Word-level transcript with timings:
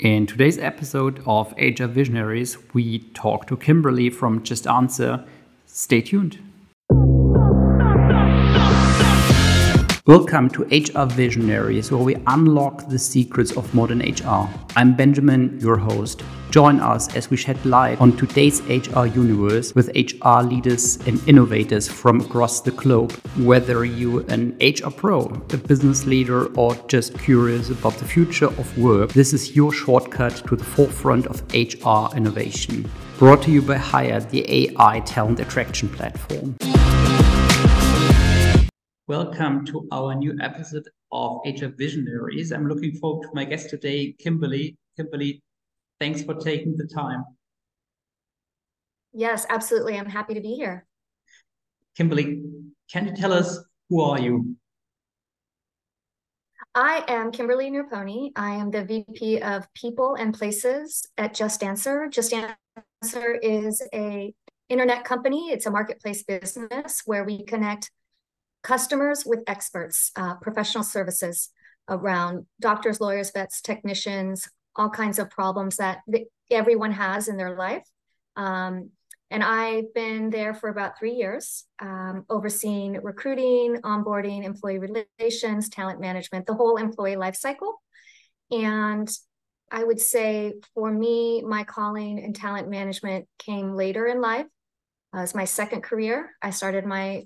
In 0.00 0.24
today's 0.24 0.56
episode 0.56 1.22
of 1.26 1.52
HR 1.58 1.84
Visionaries, 1.84 2.56
we 2.72 3.00
talk 3.12 3.46
to 3.48 3.56
Kimberly 3.58 4.08
from 4.08 4.40
JustAnswer. 4.40 5.26
Stay 5.66 6.00
tuned. 6.00 6.38
Welcome 10.10 10.50
to 10.50 10.62
HR 10.64 11.06
Visionaries, 11.06 11.92
where 11.92 12.02
we 12.02 12.16
unlock 12.26 12.88
the 12.88 12.98
secrets 12.98 13.56
of 13.56 13.72
modern 13.72 14.00
HR. 14.00 14.48
I'm 14.74 14.96
Benjamin, 14.96 15.56
your 15.60 15.76
host. 15.76 16.24
Join 16.50 16.80
us 16.80 17.14
as 17.14 17.30
we 17.30 17.36
shed 17.36 17.64
light 17.64 18.00
on 18.00 18.16
today's 18.16 18.60
HR 18.62 19.06
universe 19.06 19.72
with 19.72 19.86
HR 19.94 20.40
leaders 20.40 20.96
and 21.06 21.22
innovators 21.28 21.86
from 21.86 22.20
across 22.22 22.60
the 22.60 22.72
globe. 22.72 23.12
Whether 23.38 23.84
you're 23.84 24.28
an 24.28 24.56
HR 24.60 24.90
pro, 24.90 25.26
a 25.50 25.56
business 25.56 26.04
leader, 26.06 26.46
or 26.56 26.74
just 26.88 27.16
curious 27.16 27.70
about 27.70 27.94
the 27.98 28.04
future 28.04 28.48
of 28.48 28.76
work, 28.76 29.12
this 29.12 29.32
is 29.32 29.54
your 29.54 29.72
shortcut 29.72 30.42
to 30.48 30.56
the 30.56 30.64
forefront 30.64 31.28
of 31.28 31.40
HR 31.54 32.08
innovation. 32.16 32.90
Brought 33.16 33.42
to 33.42 33.52
you 33.52 33.62
by 33.62 33.76
hyrd, 33.76 34.28
the 34.30 34.72
AI 34.74 34.98
talent 35.06 35.38
attraction 35.38 35.88
platform. 35.88 36.56
Welcome 39.10 39.66
to 39.66 39.88
our 39.90 40.14
new 40.14 40.36
episode 40.40 40.88
of 41.10 41.40
HR 41.44 41.74
Visionaries. 41.76 42.52
I'm 42.52 42.68
looking 42.68 42.94
forward 42.94 43.24
to 43.24 43.34
my 43.34 43.44
guest 43.44 43.68
today, 43.68 44.14
Kimberly. 44.16 44.78
Kimberly, 44.96 45.42
thanks 45.98 46.22
for 46.22 46.34
taking 46.34 46.76
the 46.76 46.86
time. 46.86 47.24
Yes, 49.12 49.46
absolutely. 49.48 49.98
I'm 49.98 50.06
happy 50.06 50.34
to 50.34 50.40
be 50.40 50.54
here. 50.54 50.86
Kimberly, 51.96 52.44
can 52.92 53.08
you 53.08 53.16
tell 53.16 53.32
us 53.32 53.58
who 53.88 54.00
are 54.00 54.20
you? 54.20 54.54
I 56.76 57.02
am 57.08 57.32
Kimberly 57.32 57.68
Nerpouni. 57.68 58.30
I 58.36 58.50
am 58.50 58.70
the 58.70 58.84
VP 58.84 59.40
of 59.42 59.66
People 59.74 60.14
and 60.14 60.32
Places 60.32 61.04
at 61.18 61.34
JustAnswer. 61.34 62.12
Just 62.12 62.32
Answer 63.02 63.34
is 63.34 63.82
a 63.92 64.32
internet 64.68 65.02
company. 65.02 65.50
It's 65.50 65.66
a 65.66 65.70
marketplace 65.72 66.22
business 66.22 67.02
where 67.06 67.24
we 67.24 67.44
connect 67.44 67.90
customers 68.62 69.24
with 69.24 69.40
experts, 69.46 70.10
uh, 70.16 70.34
professional 70.36 70.84
services 70.84 71.50
around 71.88 72.46
doctors, 72.60 73.00
lawyers, 73.00 73.30
vets, 73.32 73.60
technicians, 73.60 74.48
all 74.76 74.90
kinds 74.90 75.18
of 75.18 75.30
problems 75.30 75.76
that 75.76 75.98
everyone 76.50 76.92
has 76.92 77.28
in 77.28 77.36
their 77.36 77.56
life. 77.56 77.82
Um, 78.36 78.90
and 79.32 79.44
I've 79.44 79.92
been 79.94 80.30
there 80.30 80.54
for 80.54 80.68
about 80.68 80.98
three 80.98 81.14
years, 81.14 81.64
um, 81.80 82.24
overseeing 82.28 83.00
recruiting, 83.02 83.76
onboarding, 83.82 84.44
employee 84.44 84.78
relations, 84.78 85.68
talent 85.68 86.00
management, 86.00 86.46
the 86.46 86.54
whole 86.54 86.76
employee 86.76 87.16
life 87.16 87.36
cycle. 87.36 87.80
And 88.50 89.08
I 89.70 89.84
would 89.84 90.00
say 90.00 90.54
for 90.74 90.90
me, 90.90 91.42
my 91.42 91.62
calling 91.62 92.18
in 92.18 92.32
talent 92.32 92.68
management 92.68 93.28
came 93.38 93.74
later 93.74 94.06
in 94.06 94.20
life. 94.20 94.46
Uh, 95.12 95.18
as 95.18 95.34
my 95.34 95.44
second 95.44 95.82
career. 95.82 96.30
I 96.40 96.50
started 96.50 96.86
my 96.86 97.24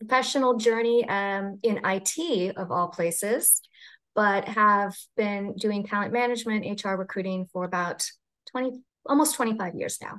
professional 0.00 0.56
journey 0.56 1.08
um, 1.08 1.60
in 1.62 1.80
IT 1.84 2.56
of 2.56 2.72
all 2.72 2.88
places, 2.88 3.60
but 4.14 4.48
have 4.48 4.96
been 5.16 5.54
doing 5.54 5.86
talent 5.86 6.12
management, 6.12 6.82
HR 6.82 6.94
recruiting 6.94 7.46
for 7.52 7.64
about 7.64 8.04
20, 8.50 8.80
almost 9.06 9.34
25 9.36 9.74
years 9.74 9.98
now. 10.02 10.18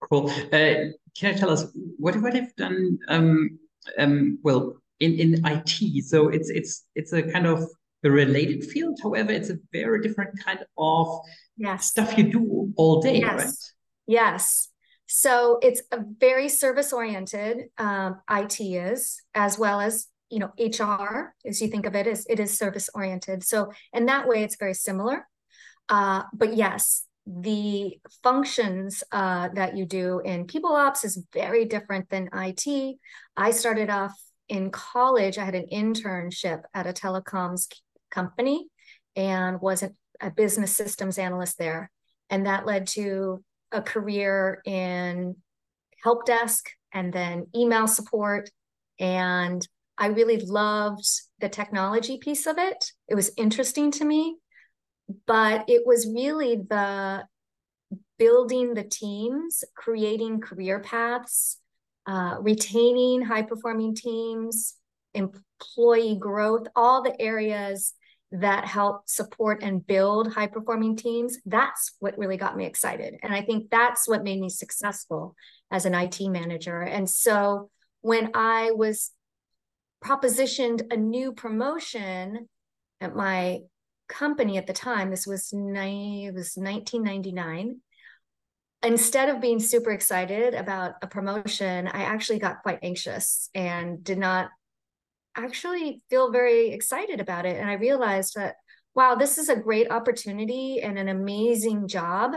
Cool. 0.00 0.30
Uh, 0.30 0.94
can 1.16 1.32
you 1.32 1.34
tell 1.34 1.50
us 1.50 1.66
what 1.98 2.14
what 2.22 2.32
have 2.34 2.54
done? 2.54 2.98
Um, 3.08 3.58
um, 3.98 4.38
well, 4.44 4.76
in 5.00 5.18
in 5.18 5.44
IT, 5.44 6.04
so 6.04 6.28
it's 6.28 6.50
it's 6.50 6.84
it's 6.94 7.12
a 7.12 7.22
kind 7.22 7.46
of 7.46 7.64
a 8.04 8.10
related 8.10 8.64
field. 8.64 8.98
However, 9.02 9.32
it's 9.32 9.50
a 9.50 9.58
very 9.72 10.00
different 10.00 10.38
kind 10.44 10.60
of 10.76 11.20
yes. 11.56 11.86
stuff 11.86 12.16
you 12.16 12.30
do 12.30 12.72
all 12.76 13.00
day, 13.00 13.18
yes. 13.18 13.36
right? 13.36 13.54
Yes. 14.06 14.67
So 15.08 15.58
it's 15.62 15.82
a 15.90 16.00
very 16.18 16.48
service 16.50 16.92
oriented. 16.92 17.70
Um, 17.78 18.20
IT 18.30 18.60
is 18.60 19.20
as 19.34 19.58
well 19.58 19.80
as 19.80 20.06
you 20.30 20.38
know 20.38 20.52
HR, 20.58 21.34
as 21.46 21.60
you 21.62 21.68
think 21.68 21.86
of 21.86 21.96
it, 21.96 22.06
is 22.06 22.26
it 22.28 22.38
is 22.38 22.56
service 22.56 22.90
oriented. 22.94 23.42
So 23.42 23.72
in 23.94 24.06
that 24.06 24.28
way, 24.28 24.42
it's 24.42 24.56
very 24.56 24.74
similar. 24.74 25.26
Uh, 25.88 26.24
but 26.34 26.54
yes, 26.54 27.04
the 27.26 27.98
functions 28.22 29.02
uh, 29.10 29.48
that 29.54 29.76
you 29.76 29.86
do 29.86 30.20
in 30.20 30.46
people 30.46 30.72
ops 30.72 31.04
is 31.04 31.22
very 31.32 31.64
different 31.64 32.10
than 32.10 32.28
IT. 32.34 32.96
I 33.34 33.50
started 33.50 33.88
off 33.88 34.14
in 34.50 34.70
college. 34.70 35.38
I 35.38 35.44
had 35.46 35.54
an 35.54 35.68
internship 35.72 36.62
at 36.74 36.86
a 36.86 36.92
telecoms 36.92 37.66
company 38.10 38.66
and 39.16 39.58
was 39.62 39.82
a, 39.82 39.90
a 40.20 40.30
business 40.30 40.76
systems 40.76 41.16
analyst 41.16 41.56
there, 41.56 41.90
and 42.28 42.44
that 42.44 42.66
led 42.66 42.88
to 42.88 43.42
a 43.72 43.82
career 43.82 44.62
in 44.64 45.36
help 46.02 46.26
desk 46.26 46.70
and 46.92 47.12
then 47.12 47.46
email 47.54 47.86
support. 47.86 48.50
And 48.98 49.66
I 49.96 50.06
really 50.06 50.38
loved 50.40 51.06
the 51.40 51.48
technology 51.48 52.18
piece 52.18 52.46
of 52.46 52.58
it. 52.58 52.92
It 53.08 53.14
was 53.14 53.32
interesting 53.36 53.90
to 53.92 54.04
me, 54.04 54.36
but 55.26 55.64
it 55.68 55.82
was 55.86 56.06
really 56.12 56.56
the 56.56 57.24
building 58.18 58.74
the 58.74 58.84
teams, 58.84 59.64
creating 59.76 60.40
career 60.40 60.80
paths, 60.80 61.58
uh, 62.06 62.36
retaining 62.40 63.22
high 63.22 63.42
performing 63.42 63.94
teams, 63.94 64.74
employee 65.14 66.16
growth, 66.18 66.66
all 66.74 67.02
the 67.02 67.20
areas 67.20 67.94
that 68.30 68.66
help 68.66 69.08
support 69.08 69.62
and 69.62 69.86
build 69.86 70.32
high 70.32 70.46
performing 70.46 70.96
teams 70.96 71.38
that's 71.46 71.94
what 71.98 72.18
really 72.18 72.36
got 72.36 72.56
me 72.56 72.66
excited. 72.66 73.14
And 73.22 73.34
i 73.34 73.42
think 73.42 73.70
that's 73.70 74.08
what 74.08 74.24
made 74.24 74.40
me 74.40 74.48
successful 74.48 75.34
as 75.70 75.86
an 75.86 75.94
it 75.94 76.28
manager. 76.28 76.80
And 76.82 77.08
so 77.08 77.70
when 78.00 78.30
i 78.34 78.70
was 78.72 79.10
propositioned 80.04 80.92
a 80.92 80.96
new 80.96 81.32
promotion 81.32 82.48
at 83.00 83.14
my 83.16 83.60
company 84.08 84.56
at 84.56 84.66
the 84.66 84.72
time 84.72 85.10
this 85.10 85.26
was, 85.26 85.52
ni- 85.52 86.26
it 86.26 86.34
was 86.34 86.52
1999 86.56 87.80
instead 88.82 89.28
of 89.28 89.40
being 89.40 89.58
super 89.58 89.90
excited 89.90 90.54
about 90.54 90.94
a 91.02 91.06
promotion 91.06 91.88
i 91.88 92.04
actually 92.04 92.38
got 92.38 92.62
quite 92.62 92.78
anxious 92.82 93.50
and 93.54 94.02
did 94.02 94.18
not 94.18 94.50
actually 95.44 96.02
feel 96.10 96.30
very 96.30 96.70
excited 96.70 97.20
about 97.20 97.46
it. 97.46 97.56
And 97.56 97.70
I 97.70 97.74
realized 97.74 98.34
that, 98.36 98.56
wow, 98.94 99.14
this 99.14 99.38
is 99.38 99.48
a 99.48 99.56
great 99.56 99.90
opportunity 99.90 100.80
and 100.80 100.98
an 100.98 101.08
amazing 101.08 101.88
job, 101.88 102.32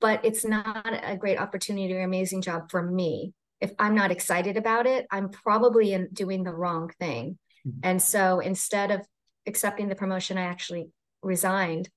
but 0.00 0.24
it's 0.24 0.44
not 0.44 0.86
a 0.86 1.16
great 1.16 1.38
opportunity 1.38 1.94
or 1.94 2.02
amazing 2.02 2.42
job 2.42 2.70
for 2.70 2.82
me. 2.82 3.34
If 3.60 3.72
I'm 3.78 3.94
not 3.94 4.10
excited 4.10 4.56
about 4.56 4.86
it, 4.86 5.06
I'm 5.10 5.28
probably 5.30 5.92
in 5.92 6.08
doing 6.12 6.44
the 6.44 6.54
wrong 6.54 6.90
thing. 6.98 7.38
Mm-hmm. 7.66 7.80
And 7.82 8.02
so 8.02 8.40
instead 8.40 8.90
of 8.90 9.06
accepting 9.46 9.88
the 9.88 9.96
promotion, 9.96 10.38
I 10.38 10.42
actually 10.42 10.90
resigned 11.22 11.88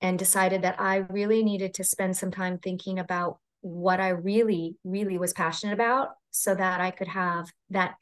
and 0.00 0.18
decided 0.18 0.62
that 0.62 0.80
I 0.80 0.96
really 0.96 1.42
needed 1.42 1.74
to 1.74 1.84
spend 1.84 2.16
some 2.16 2.30
time 2.30 2.58
thinking 2.58 2.98
about 2.98 3.38
what 3.60 4.00
I 4.00 4.10
really, 4.10 4.76
really 4.84 5.18
was 5.18 5.32
passionate 5.32 5.72
about 5.72 6.10
so 6.30 6.54
that 6.54 6.80
I 6.80 6.90
could 6.90 7.08
have 7.08 7.50
that 7.70 7.94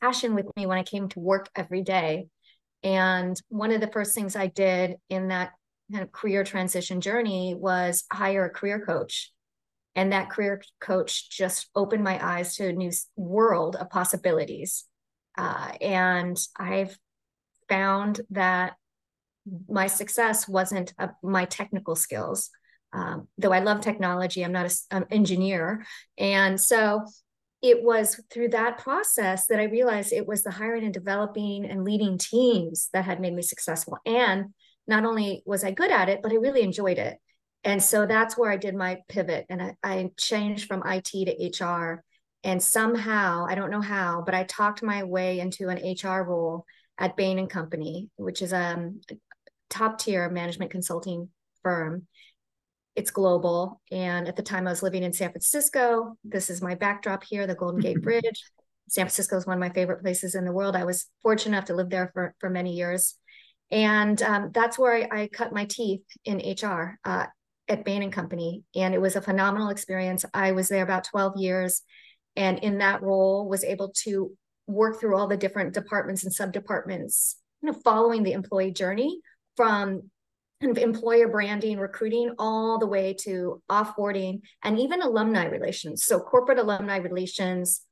passion 0.00 0.34
with 0.34 0.46
me 0.56 0.66
when 0.66 0.78
I 0.78 0.82
came 0.82 1.08
to 1.08 1.20
work 1.20 1.48
every 1.54 1.82
day. 1.82 2.26
And 2.82 3.40
one 3.48 3.72
of 3.72 3.80
the 3.80 3.90
first 3.90 4.14
things 4.14 4.36
I 4.36 4.48
did 4.48 4.96
in 5.08 5.28
that 5.28 5.52
kind 5.90 6.04
of 6.04 6.12
career 6.12 6.44
transition 6.44 7.00
journey 7.00 7.54
was 7.54 8.04
hire 8.12 8.44
a 8.44 8.50
career 8.50 8.84
coach. 8.84 9.32
And 9.96 10.12
that 10.12 10.30
career 10.30 10.60
coach 10.80 11.30
just 11.30 11.68
opened 11.74 12.02
my 12.02 12.24
eyes 12.24 12.56
to 12.56 12.68
a 12.68 12.72
new 12.72 12.90
world 13.16 13.76
of 13.76 13.90
possibilities. 13.90 14.84
Uh, 15.38 15.72
and 15.80 16.36
I've 16.58 16.98
found 17.68 18.20
that 18.30 18.74
my 19.68 19.86
success 19.86 20.48
wasn't 20.48 20.94
uh, 20.98 21.08
my 21.22 21.44
technical 21.44 21.94
skills. 21.94 22.50
Um, 22.92 23.28
though 23.38 23.52
I 23.52 23.60
love 23.60 23.80
technology, 23.80 24.44
I'm 24.44 24.52
not 24.52 24.72
an 24.90 25.06
engineer. 25.10 25.84
And 26.16 26.60
so 26.60 27.04
it 27.64 27.82
was 27.82 28.20
through 28.30 28.50
that 28.50 28.76
process 28.76 29.46
that 29.46 29.58
I 29.58 29.64
realized 29.64 30.12
it 30.12 30.28
was 30.28 30.42
the 30.42 30.50
hiring 30.50 30.84
and 30.84 30.92
developing 30.92 31.64
and 31.64 31.82
leading 31.82 32.18
teams 32.18 32.90
that 32.92 33.06
had 33.06 33.20
made 33.20 33.32
me 33.32 33.40
successful. 33.40 33.96
And 34.04 34.52
not 34.86 35.06
only 35.06 35.42
was 35.46 35.64
I 35.64 35.70
good 35.70 35.90
at 35.90 36.10
it, 36.10 36.20
but 36.22 36.30
I 36.30 36.34
really 36.34 36.60
enjoyed 36.60 36.98
it. 36.98 37.16
And 37.64 37.82
so 37.82 38.04
that's 38.04 38.36
where 38.36 38.50
I 38.50 38.58
did 38.58 38.74
my 38.74 38.98
pivot 39.08 39.46
and 39.48 39.62
I, 39.62 39.76
I 39.82 40.10
changed 40.18 40.68
from 40.68 40.82
IT 40.84 41.06
to 41.06 41.64
HR. 41.64 42.04
And 42.44 42.62
somehow, 42.62 43.46
I 43.48 43.54
don't 43.54 43.70
know 43.70 43.80
how, 43.80 44.22
but 44.26 44.34
I 44.34 44.44
talked 44.44 44.82
my 44.82 45.02
way 45.04 45.40
into 45.40 45.70
an 45.70 45.78
HR 45.78 46.22
role 46.22 46.66
at 46.98 47.16
Bain 47.16 47.38
and 47.38 47.48
Company, 47.48 48.10
which 48.16 48.42
is 48.42 48.52
um, 48.52 49.00
a 49.10 49.14
top 49.70 49.98
tier 49.98 50.28
management 50.28 50.70
consulting 50.70 51.30
firm 51.62 52.06
it's 52.96 53.10
global. 53.10 53.80
And 53.90 54.28
at 54.28 54.36
the 54.36 54.42
time 54.42 54.66
I 54.66 54.70
was 54.70 54.82
living 54.82 55.02
in 55.02 55.12
San 55.12 55.30
Francisco, 55.30 56.16
this 56.24 56.50
is 56.50 56.62
my 56.62 56.74
backdrop 56.74 57.24
here, 57.24 57.46
the 57.46 57.54
Golden 57.54 57.80
Gate 57.80 58.02
Bridge. 58.02 58.44
San 58.88 59.04
Francisco 59.04 59.36
is 59.36 59.46
one 59.46 59.56
of 59.56 59.60
my 59.60 59.70
favorite 59.70 60.02
places 60.02 60.34
in 60.34 60.44
the 60.44 60.52
world. 60.52 60.76
I 60.76 60.84
was 60.84 61.06
fortunate 61.22 61.56
enough 61.56 61.64
to 61.66 61.74
live 61.74 61.90
there 61.90 62.10
for, 62.12 62.34
for 62.38 62.50
many 62.50 62.74
years. 62.74 63.16
And 63.70 64.20
um, 64.22 64.50
that's 64.52 64.78
where 64.78 64.94
I, 64.94 65.22
I, 65.22 65.28
cut 65.28 65.52
my 65.52 65.64
teeth 65.64 66.02
in 66.24 66.36
HR 66.36 66.98
uh, 67.04 67.26
at 67.66 67.84
Bain 67.84 68.02
and 68.02 68.12
Company. 68.12 68.62
And 68.76 68.94
it 68.94 69.00
was 69.00 69.16
a 69.16 69.22
phenomenal 69.22 69.70
experience. 69.70 70.24
I 70.34 70.52
was 70.52 70.68
there 70.68 70.84
about 70.84 71.04
12 71.04 71.38
years. 71.38 71.82
And 72.36 72.58
in 72.58 72.78
that 72.78 73.02
role 73.02 73.48
was 73.48 73.64
able 73.64 73.92
to 74.04 74.36
work 74.66 75.00
through 75.00 75.16
all 75.16 75.26
the 75.26 75.36
different 75.36 75.72
departments 75.72 76.24
and 76.24 76.32
sub-departments, 76.32 77.36
you 77.62 77.70
know, 77.70 77.78
following 77.84 78.22
the 78.22 78.32
employee 78.32 78.72
journey 78.72 79.20
from 79.56 80.10
kind 80.64 80.76
of 80.76 80.82
employer 80.82 81.28
branding, 81.28 81.78
recruiting, 81.78 82.34
all 82.38 82.78
the 82.78 82.86
way 82.86 83.14
to 83.20 83.62
offboarding 83.70 84.40
and 84.62 84.78
even 84.78 85.02
alumni 85.02 85.46
relations. 85.46 86.04
So 86.04 86.20
corporate 86.20 86.58
alumni 86.58 86.96
relations, 86.96 87.82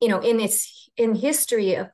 you 0.00 0.08
know, 0.08 0.20
in 0.20 0.40
its 0.40 0.88
in 0.96 1.14
history 1.14 1.74
of 1.74 1.88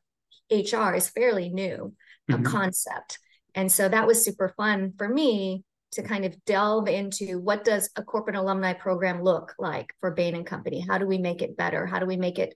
HR 0.51 0.95
is 0.95 1.09
fairly 1.09 1.49
new 1.51 1.95
mm-hmm. 2.31 2.45
a 2.45 2.49
concept. 2.49 3.19
And 3.55 3.71
so 3.71 3.89
that 3.89 4.07
was 4.07 4.25
super 4.25 4.53
fun 4.57 4.93
for 4.97 5.09
me 5.09 5.65
to 5.93 6.03
kind 6.03 6.25
of 6.25 6.45
delve 6.45 6.89
into 6.89 7.39
what 7.39 7.65
does 7.65 7.91
a 7.97 8.03
corporate 8.03 8.37
alumni 8.37 8.73
program 8.73 9.23
look 9.23 9.55
like 9.59 9.95
for 10.01 10.11
Bain 10.11 10.35
and 10.35 10.47
Company? 10.47 10.85
How 10.87 10.99
do 10.99 11.07
we 11.07 11.19
make 11.19 11.43
it 11.43 11.57
better? 11.57 11.87
How 11.87 11.99
do 11.99 12.07
we 12.07 12.17
make 12.17 12.39
it 12.39 12.55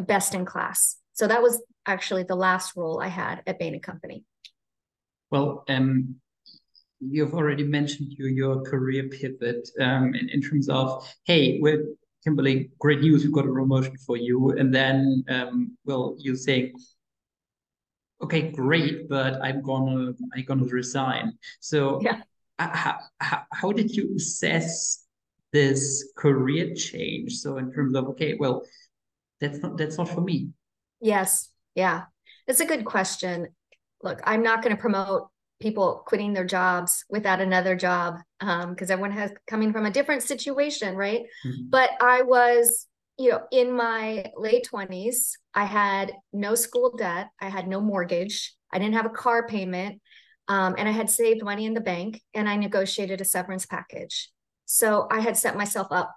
best 0.00 0.34
in 0.34 0.44
class? 0.44 0.96
So 1.14 1.26
that 1.26 1.42
was 1.42 1.62
actually 1.86 2.22
the 2.22 2.36
last 2.36 2.76
role 2.76 3.00
I 3.00 3.08
had 3.08 3.42
at 3.46 3.58
Bain 3.58 3.74
and 3.74 3.82
Company. 3.82 4.24
Well, 5.30 5.64
um, 5.68 6.16
you've 7.02 7.34
already 7.34 7.64
mentioned 7.64 8.12
your 8.12 8.28
your 8.28 8.62
career 8.62 9.08
pivot 9.08 9.68
um, 9.80 10.14
in, 10.14 10.28
in 10.28 10.40
terms 10.40 10.68
of 10.68 11.06
hey, 11.24 11.58
we're 11.60 11.84
Kimberly, 12.24 12.70
great 12.78 13.00
news, 13.00 13.24
we've 13.24 13.32
got 13.32 13.46
a 13.46 13.52
promotion 13.52 13.96
for 14.06 14.16
you, 14.16 14.50
and 14.50 14.72
then 14.72 15.24
um, 15.28 15.76
well, 15.84 16.14
you 16.18 16.36
saying 16.36 16.72
okay, 18.22 18.52
great, 18.52 19.08
but 19.08 19.42
I'm 19.42 19.62
gonna 19.62 20.12
I'm 20.34 20.44
gonna 20.44 20.64
resign. 20.64 21.32
So 21.60 22.00
yeah. 22.00 22.22
how, 22.58 22.98
how, 23.20 23.42
how 23.52 23.72
did 23.72 23.90
you 23.90 24.14
assess 24.16 25.04
this 25.52 26.12
career 26.16 26.74
change? 26.74 27.34
So 27.38 27.58
in 27.58 27.72
terms 27.72 27.96
of 27.96 28.06
okay, 28.10 28.36
well, 28.38 28.62
that's 29.40 29.58
not 29.58 29.76
that's 29.76 29.98
not 29.98 30.08
for 30.08 30.20
me. 30.20 30.50
Yes, 31.00 31.50
yeah, 31.74 32.02
it's 32.46 32.60
a 32.60 32.66
good 32.66 32.84
question. 32.84 33.48
Look, 34.02 34.20
I'm 34.24 34.42
not 34.42 34.62
going 34.62 34.74
to 34.74 34.80
promote 34.80 35.28
people 35.62 36.02
quitting 36.06 36.32
their 36.32 36.44
jobs 36.44 37.04
without 37.08 37.40
another 37.40 37.76
job 37.76 38.18
because 38.40 38.64
um, 38.64 38.76
everyone 38.90 39.12
has 39.12 39.30
coming 39.46 39.72
from 39.72 39.86
a 39.86 39.90
different 39.90 40.22
situation, 40.22 40.96
right? 40.96 41.22
Mm-hmm. 41.46 41.70
But 41.70 41.90
I 42.00 42.22
was 42.22 42.86
you 43.18 43.30
know, 43.30 43.42
in 43.52 43.72
my 43.72 44.24
late 44.36 44.66
20s, 44.72 45.32
I 45.54 45.64
had 45.64 46.12
no 46.32 46.54
school 46.54 46.96
debt, 46.96 47.28
I 47.40 47.48
had 47.48 47.68
no 47.68 47.80
mortgage, 47.80 48.54
I 48.72 48.78
didn't 48.78 48.94
have 48.94 49.06
a 49.06 49.10
car 49.10 49.46
payment, 49.46 50.00
um, 50.48 50.74
and 50.78 50.88
I 50.88 50.92
had 50.92 51.10
saved 51.10 51.44
money 51.44 51.66
in 51.66 51.74
the 51.74 51.80
bank 51.80 52.20
and 52.34 52.48
I 52.48 52.56
negotiated 52.56 53.20
a 53.20 53.24
severance 53.24 53.66
package. 53.66 54.30
So 54.64 55.06
I 55.10 55.20
had 55.20 55.36
set 55.36 55.56
myself 55.56 55.88
up 55.90 56.12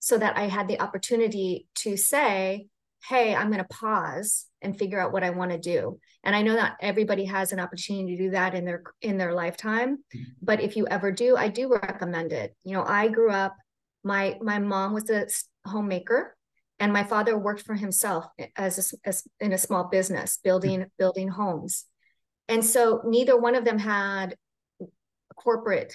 so 0.00 0.16
that 0.18 0.36
I 0.36 0.48
had 0.48 0.66
the 0.66 0.80
opportunity 0.80 1.68
to 1.76 1.96
say, 1.96 2.66
hey, 3.08 3.34
I'm 3.34 3.50
going 3.50 3.62
to 3.62 3.68
pause 3.68 4.46
and 4.62 4.78
figure 4.78 5.00
out 5.00 5.12
what 5.12 5.24
I 5.24 5.30
want 5.30 5.52
to 5.52 5.58
do. 5.58 5.98
And 6.22 6.36
I 6.36 6.42
know 6.42 6.54
not 6.54 6.76
everybody 6.80 7.24
has 7.24 7.52
an 7.52 7.60
opportunity 7.60 8.16
to 8.16 8.22
do 8.24 8.30
that 8.30 8.54
in 8.54 8.64
their 8.64 8.82
in 9.00 9.16
their 9.16 9.32
lifetime, 9.32 9.96
mm-hmm. 10.14 10.22
but 10.42 10.60
if 10.60 10.76
you 10.76 10.86
ever 10.86 11.10
do, 11.10 11.36
I 11.36 11.48
do 11.48 11.72
recommend 11.72 12.32
it. 12.32 12.54
You 12.62 12.74
know, 12.74 12.84
I 12.84 13.08
grew 13.08 13.30
up 13.30 13.56
my 14.04 14.38
my 14.40 14.58
mom 14.58 14.92
was 14.92 15.10
a 15.10 15.26
homemaker 15.68 16.36
and 16.78 16.92
my 16.92 17.04
father 17.04 17.38
worked 17.38 17.62
for 17.62 17.74
himself 17.74 18.24
as, 18.56 18.94
a, 19.04 19.08
as 19.08 19.24
in 19.38 19.52
a 19.52 19.58
small 19.58 19.84
business 19.84 20.38
building 20.42 20.86
building 20.98 21.28
homes 21.28 21.84
and 22.48 22.64
so 22.64 23.02
neither 23.04 23.38
one 23.38 23.54
of 23.54 23.64
them 23.64 23.78
had 23.78 24.34
corporate 25.36 25.94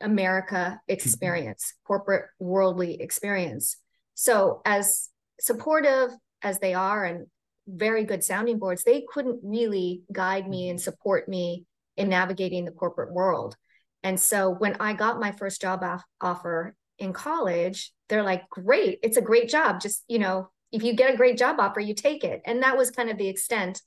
america 0.00 0.80
experience 0.88 1.74
corporate 1.84 2.26
worldly 2.38 3.00
experience 3.00 3.76
so 4.14 4.62
as 4.64 5.10
supportive 5.40 6.10
as 6.42 6.58
they 6.58 6.74
are 6.74 7.04
and 7.04 7.26
very 7.66 8.04
good 8.04 8.22
sounding 8.22 8.58
boards 8.58 8.84
they 8.84 9.04
couldn't 9.12 9.40
really 9.42 10.02
guide 10.12 10.48
me 10.48 10.68
and 10.68 10.78
mm-hmm. 10.78 10.84
support 10.84 11.28
me 11.28 11.64
in 11.96 12.08
navigating 12.08 12.64
the 12.64 12.70
corporate 12.70 13.12
world 13.12 13.56
and 14.02 14.20
so 14.20 14.50
when 14.50 14.76
i 14.78 14.92
got 14.92 15.20
my 15.20 15.32
first 15.32 15.60
job 15.60 15.82
off- 15.82 16.04
offer 16.20 16.74
in 16.98 17.12
college, 17.12 17.92
they're 18.08 18.22
like, 18.22 18.48
great, 18.48 18.98
it's 19.02 19.16
a 19.16 19.22
great 19.22 19.48
job. 19.48 19.80
Just, 19.80 20.04
you 20.08 20.18
know, 20.18 20.48
if 20.72 20.82
you 20.82 20.94
get 20.94 21.12
a 21.12 21.16
great 21.16 21.38
job 21.38 21.56
offer, 21.58 21.80
you 21.80 21.94
take 21.94 22.24
it. 22.24 22.42
And 22.44 22.62
that 22.62 22.76
was 22.76 22.90
kind 22.90 23.10
of 23.10 23.18
the 23.18 23.28
extent 23.28 23.80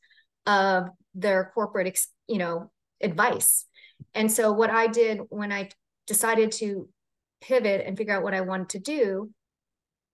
of 0.45 0.89
their 1.15 1.51
corporate, 1.53 1.99
you 2.27 2.37
know, 2.37 2.71
advice. 3.01 3.65
And 4.13 4.31
so 4.31 4.51
what 4.51 4.69
I 4.69 4.87
did 4.87 5.21
when 5.29 5.51
I 5.51 5.69
decided 6.07 6.51
to 6.53 6.87
pivot 7.41 7.85
and 7.85 7.97
figure 7.97 8.15
out 8.15 8.23
what 8.23 8.33
I 8.33 8.41
wanted 8.41 8.69
to 8.69 8.79
do 8.79 9.31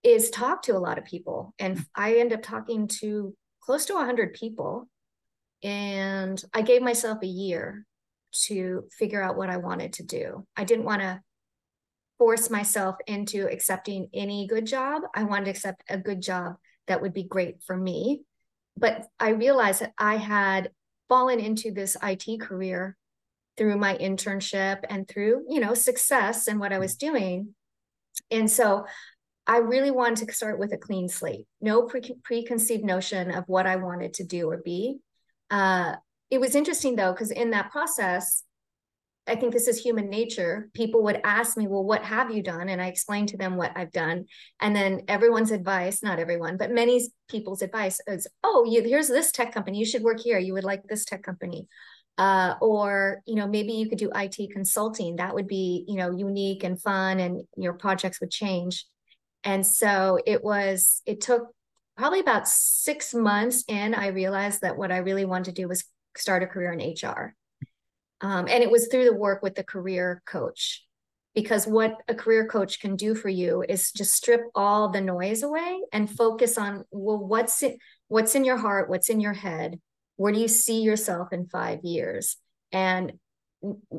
is 0.06 0.30
talk 0.30 0.62
to 0.62 0.78
a 0.78 0.80
lot 0.80 1.00
of 1.00 1.06
people. 1.06 1.54
And 1.58 1.78
mm. 1.78 1.86
I 1.96 2.18
end 2.18 2.32
up 2.32 2.44
talking 2.44 2.88
to 3.00 3.36
close 3.62 3.86
to 3.86 3.96
100 3.96 4.34
people. 4.34 4.88
And 5.64 6.42
I 6.54 6.62
gave 6.62 6.84
myself 6.84 7.24
a 7.24 7.28
year 7.28 7.86
to 8.44 8.84
figure 8.98 9.22
out 9.22 9.38
what 9.38 9.50
I 9.50 9.58
wanted 9.58 9.94
to 9.94 10.04
do. 10.04 10.46
I 10.56 10.64
didn't 10.64 10.86
want 10.86 11.02
to 11.02 11.22
force 12.20 12.50
myself 12.50 12.96
into 13.08 13.50
accepting 13.52 14.10
any 14.14 14.48
good 14.48 14.68
job. 14.68 15.02
I 15.16 15.24
wanted 15.24 15.46
to 15.46 15.52
accept 15.52 15.84
a 15.90 15.98
good 15.98 16.22
job 16.22 16.56
that 16.88 17.02
would 17.02 17.14
be 17.14 17.24
great 17.24 17.64
for 17.66 17.76
me. 17.76 18.22
But 18.78 19.08
I 19.20 19.30
realized 19.30 19.82
that 19.82 19.94
I 19.98 20.18
had 20.18 20.70
fallen 21.10 21.40
into 21.40 21.72
this 21.72 21.98
IT 22.04 22.42
career 22.42 22.96
through 23.58 23.78
my 23.78 23.98
internship 23.98 24.82
and 24.90 25.08
through, 25.08 25.46
you 25.50 25.60
know, 25.60 25.74
success 25.74 26.48
and 26.48 26.60
what 26.60 26.74
I 26.74 26.78
was 26.78 26.96
mm. 26.96 27.00
doing. 27.00 27.56
And 28.30 28.52
so 28.52 28.86
I 29.48 29.58
really 29.58 29.92
wanted 29.92 30.28
to 30.28 30.34
start 30.34 30.60
with 30.60 30.74
a 30.74 30.78
clean 30.78 31.08
slate, 31.08 31.46
no 31.62 31.84
pre- 31.84 32.18
preconceived 32.24 32.84
notion 32.84 33.32
of 33.32 33.44
what 33.48 33.68
I 33.68 33.76
wanted 33.76 34.16
to 34.16 34.24
do 34.24 34.50
or 34.50 34.58
be. 34.58 34.98
Uh, 35.52 35.96
it 36.32 36.40
was 36.40 36.56
interesting 36.56 36.96
though, 36.96 37.12
because 37.12 37.32
in 37.32 37.52
that 37.52 37.72
process, 37.72 38.44
I 39.28 39.36
think 39.36 39.54
this 39.54 39.68
is 39.68 39.80
human 39.80 40.10
nature. 40.10 40.70
People 40.74 41.04
would 41.04 41.20
ask 41.24 41.58
me, 41.58 41.68
Well, 41.68 41.84
what 41.84 42.04
have 42.04 42.32
you 42.32 42.44
done? 42.44 42.70
And 42.70 42.82
I 42.82 42.88
explained 42.88 43.30
to 43.30 43.38
them 43.38 43.56
what 43.56 43.72
I've 43.76 43.92
done. 43.92 44.26
And 44.60 44.76
then 44.76 45.02
everyone's 45.08 45.52
advice, 45.52 46.04
not 46.04 46.20
everyone, 46.20 46.58
but 46.58 46.72
many 46.72 47.08
people's 47.28 47.62
advice 47.62 48.00
is, 48.08 48.28
Oh, 48.44 48.66
you, 48.68 48.84
here's 48.84 49.08
this 49.08 49.32
tech 49.32 49.52
company. 49.52 49.80
You 49.80 49.86
should 49.86 50.04
work 50.04 50.20
here. 50.20 50.38
You 50.38 50.54
would 50.54 50.64
like 50.64 50.84
this 50.84 51.06
tech 51.06 51.24
company. 51.24 51.68
Uh, 52.18 52.56
or, 52.62 53.22
you 53.26 53.36
know, 53.36 53.48
maybe 53.48 53.74
you 53.74 53.90
could 53.90 53.98
do 53.98 54.12
IT 54.16 54.38
consulting. 54.54 55.18
That 55.18 55.34
would 55.34 55.48
be, 55.48 55.84
you 55.88 55.98
know, 55.98 56.12
unique 56.12 56.64
and 56.64 56.82
fun 56.82 57.20
and 57.20 57.44
your 57.58 57.74
projects 57.74 58.22
would 58.22 58.32
change. 58.32 58.86
And 59.46 59.66
so 59.66 60.20
it 60.26 60.44
was, 60.44 61.02
it 61.06 61.22
took 61.22 61.48
probably 61.96 62.20
about 62.20 62.48
six 62.48 63.14
months 63.14 63.64
in, 63.68 63.96
I 63.96 64.08
realized 64.08 64.62
that 64.62 64.78
what 64.78 64.92
I 64.92 64.98
really 64.98 65.26
wanted 65.26 65.56
to 65.56 65.62
do 65.62 65.68
was 65.68 65.86
start 66.18 66.44
a 66.44 66.48
career 66.48 66.74
in 66.74 66.94
HR 66.94 67.36
um, 68.22 68.48
and 68.50 68.64
it 68.64 68.72
was 68.72 68.88
through 68.88 69.06
the 69.06 69.14
work 69.14 69.44
with 69.44 69.56
the 69.56 69.64
career 69.64 70.22
coach 70.26 70.84
because 71.34 71.68
what 71.68 71.98
a 72.08 72.16
career 72.16 72.48
coach 72.48 72.80
can 72.80 72.96
do 72.96 73.14
for 73.14 73.30
you 73.30 73.64
is 73.68 73.92
just 73.92 74.14
strip 74.14 74.42
all 74.56 74.90
the 74.90 75.02
noise 75.02 75.44
away 75.44 75.82
and 75.92 76.10
focus 76.10 76.58
on 76.58 76.86
well 76.92 77.18
what's 77.18 77.62
it 77.62 77.78
what's 78.08 78.36
in 78.36 78.46
your 78.46 78.58
heart 78.58 78.90
what's 78.90 79.10
in 79.10 79.20
your 79.20 79.34
head? 79.34 79.80
Where 80.16 80.32
do 80.32 80.40
you 80.40 80.48
see 80.48 80.82
yourself 80.82 81.34
in 81.34 81.48
five 81.48 81.84
years? 81.84 82.38
And 82.72 83.14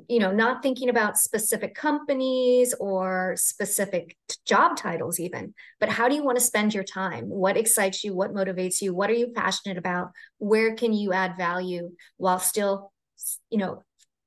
you 0.08 0.18
know 0.18 0.32
not 0.32 0.62
thinking 0.62 0.88
about 0.88 1.16
specific 1.16 1.75
companies 1.75 2.75
or 2.78 3.35
specific 3.37 4.16
job 4.44 4.76
titles 4.76 5.18
even 5.18 5.54
but 5.80 5.88
how 5.88 6.08
do 6.08 6.14
you 6.14 6.25
want 6.25 6.38
to 6.38 6.44
spend 6.44 6.73
your 6.75 6.85
time 6.85 7.25
what 7.25 7.56
excites 7.56 8.04
you 8.04 8.14
what 8.14 8.35
motivates 8.35 8.80
you 8.80 8.94
what 8.94 9.11
are 9.11 9.14
you 9.14 9.28
passionate 9.35 9.78
about 9.78 10.11
where 10.38 10.75
can 10.75 10.92
you 10.92 11.12
add 11.12 11.37
value 11.37 11.90
while 12.16 12.38
still 12.38 12.92
you 13.50 13.58
know 13.58 13.82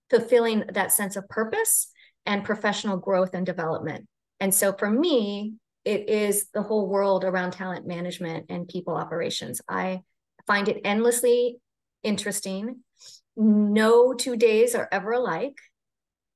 fulfilling 0.09 0.63
that 0.73 0.91
sense 0.91 1.15
of 1.15 1.27
purpose 1.29 1.91
and 2.25 2.43
professional 2.43 2.97
growth 2.97 3.33
and 3.33 3.45
development. 3.45 4.07
And 4.39 4.53
so 4.53 4.73
for 4.73 4.89
me, 4.89 5.55
it 5.85 6.09
is 6.09 6.47
the 6.53 6.61
whole 6.61 6.87
world 6.87 7.23
around 7.23 7.51
talent 7.51 7.87
management 7.87 8.45
and 8.49 8.67
people 8.67 8.95
operations. 8.95 9.61
I 9.67 10.01
find 10.45 10.67
it 10.67 10.81
endlessly 10.83 11.57
interesting. 12.03 12.83
No 13.39 14.13
two 14.13 14.35
days 14.35 14.75
are 14.75 14.89
ever 14.91 15.13
alike. 15.13 15.55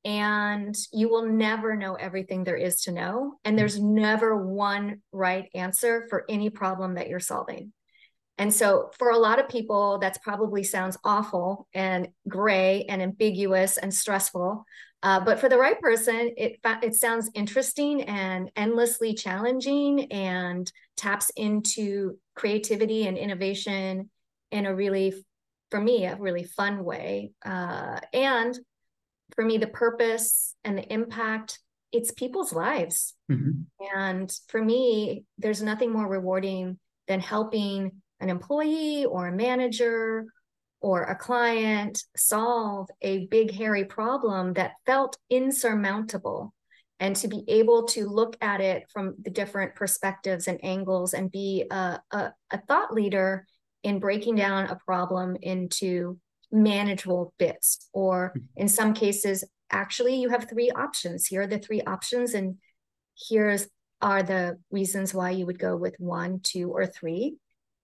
And 0.06 0.76
you 0.94 1.10
will 1.10 1.26
never 1.28 1.76
know 1.76 1.96
everything 1.96 2.44
there 2.44 2.56
is 2.56 2.82
to 2.84 2.94
know. 2.94 3.34
And 3.44 3.60
there's 3.60 3.80
never 3.80 4.46
one 4.46 5.02
right 5.12 5.50
answer 5.54 6.08
for 6.10 6.24
any 6.30 6.50
problem 6.50 6.96
that 6.96 7.10
you're 7.10 7.20
solving. 7.20 7.74
And 8.38 8.54
so 8.54 8.90
for 8.98 9.12
a 9.12 9.18
lot 9.18 9.40
of 9.40 9.50
people, 9.50 10.00
that's 10.00 10.18
probably 10.18 10.64
sounds 10.64 10.98
awful 11.04 11.68
and 11.74 12.08
gray 12.28 12.86
and 12.88 13.02
ambiguous 13.02 13.78
and 13.78 13.94
stressful. 13.94 14.66
Uh, 15.04 15.20
but 15.20 15.40
for 15.40 15.50
the 15.50 15.58
right 15.58 15.80
person, 15.82 16.34
it 16.38 16.60
it 16.82 16.96
sounds 16.96 17.30
interesting 17.36 18.04
and 18.04 18.50
endlessly 18.56 19.14
challenging 19.14 20.10
and 20.12 20.72
taps 20.96 21.30
into 21.36 22.18
creativity 22.36 23.08
and 23.08 23.18
innovation 23.18 24.10
in 24.52 24.66
a 24.66 24.74
really 24.74 25.14
for 25.74 25.82
me, 25.82 26.06
a 26.06 26.16
really 26.18 26.44
fun 26.44 26.86
way. 26.86 27.32
Uh, 27.44 28.00
and 28.14 28.56
for 29.36 29.44
me, 29.44 29.58
the 29.58 29.66
purpose 29.66 30.54
and 30.64 30.78
the 30.78 30.94
impact, 30.94 31.58
it's 31.92 32.12
people's 32.12 32.54
lives. 32.54 33.16
Mm-hmm. 33.32 33.98
And 33.98 34.32
for 34.50 34.64
me, 34.64 35.26
there's 35.40 35.64
nothing 35.64 35.92
more 35.92 36.08
rewarding 36.08 36.78
than 37.08 37.20
helping 37.20 37.92
an 38.20 38.30
employee 38.30 39.06
or 39.06 39.26
a 39.26 39.36
manager 39.36 40.28
or 40.80 41.06
a 41.06 41.16
client 41.16 42.04
solve 42.16 42.88
a 43.02 43.26
big, 43.32 43.52
hairy 43.52 43.86
problem 43.86 44.54
that 44.54 44.74
felt 44.86 45.18
insurmountable. 45.32 46.54
And 47.00 47.16
to 47.16 47.28
be 47.28 47.44
able 47.48 47.88
to 47.88 48.06
look 48.06 48.38
at 48.42 48.62
it 48.62 48.84
from 48.94 49.16
the 49.24 49.32
different 49.32 49.74
perspectives 49.74 50.48
and 50.48 50.64
angles 50.64 51.16
and 51.16 51.32
be 51.32 51.66
a, 51.72 52.00
a, 52.12 52.32
a 52.52 52.62
thought 52.68 52.94
leader 52.94 53.48
in 53.84 54.00
breaking 54.00 54.36
down 54.36 54.66
a 54.68 54.78
problem 54.86 55.38
into 55.42 56.20
manageable 56.52 57.34
bits, 57.38 57.90
or 57.94 58.32
hmm. 58.34 58.42
in 58.56 58.68
some 58.68 58.94
cases, 58.94 59.44
actually, 59.72 60.16
you 60.16 60.30
have 60.30 60.50
three 60.50 60.72
options. 60.72 61.28
Here 61.28 61.42
are 61.42 61.48
the 61.48 61.60
three 61.60 61.82
options, 61.82 62.34
and 62.34 62.58
here's 63.30 63.68
are 64.02 64.22
the 64.22 64.60
reasons 64.70 65.14
why 65.14 65.30
you 65.30 65.46
would 65.46 65.58
go 65.58 65.78
with 65.78 65.96
one, 65.98 66.42
two, 66.42 66.70
or 66.70 66.86
three, 66.86 67.38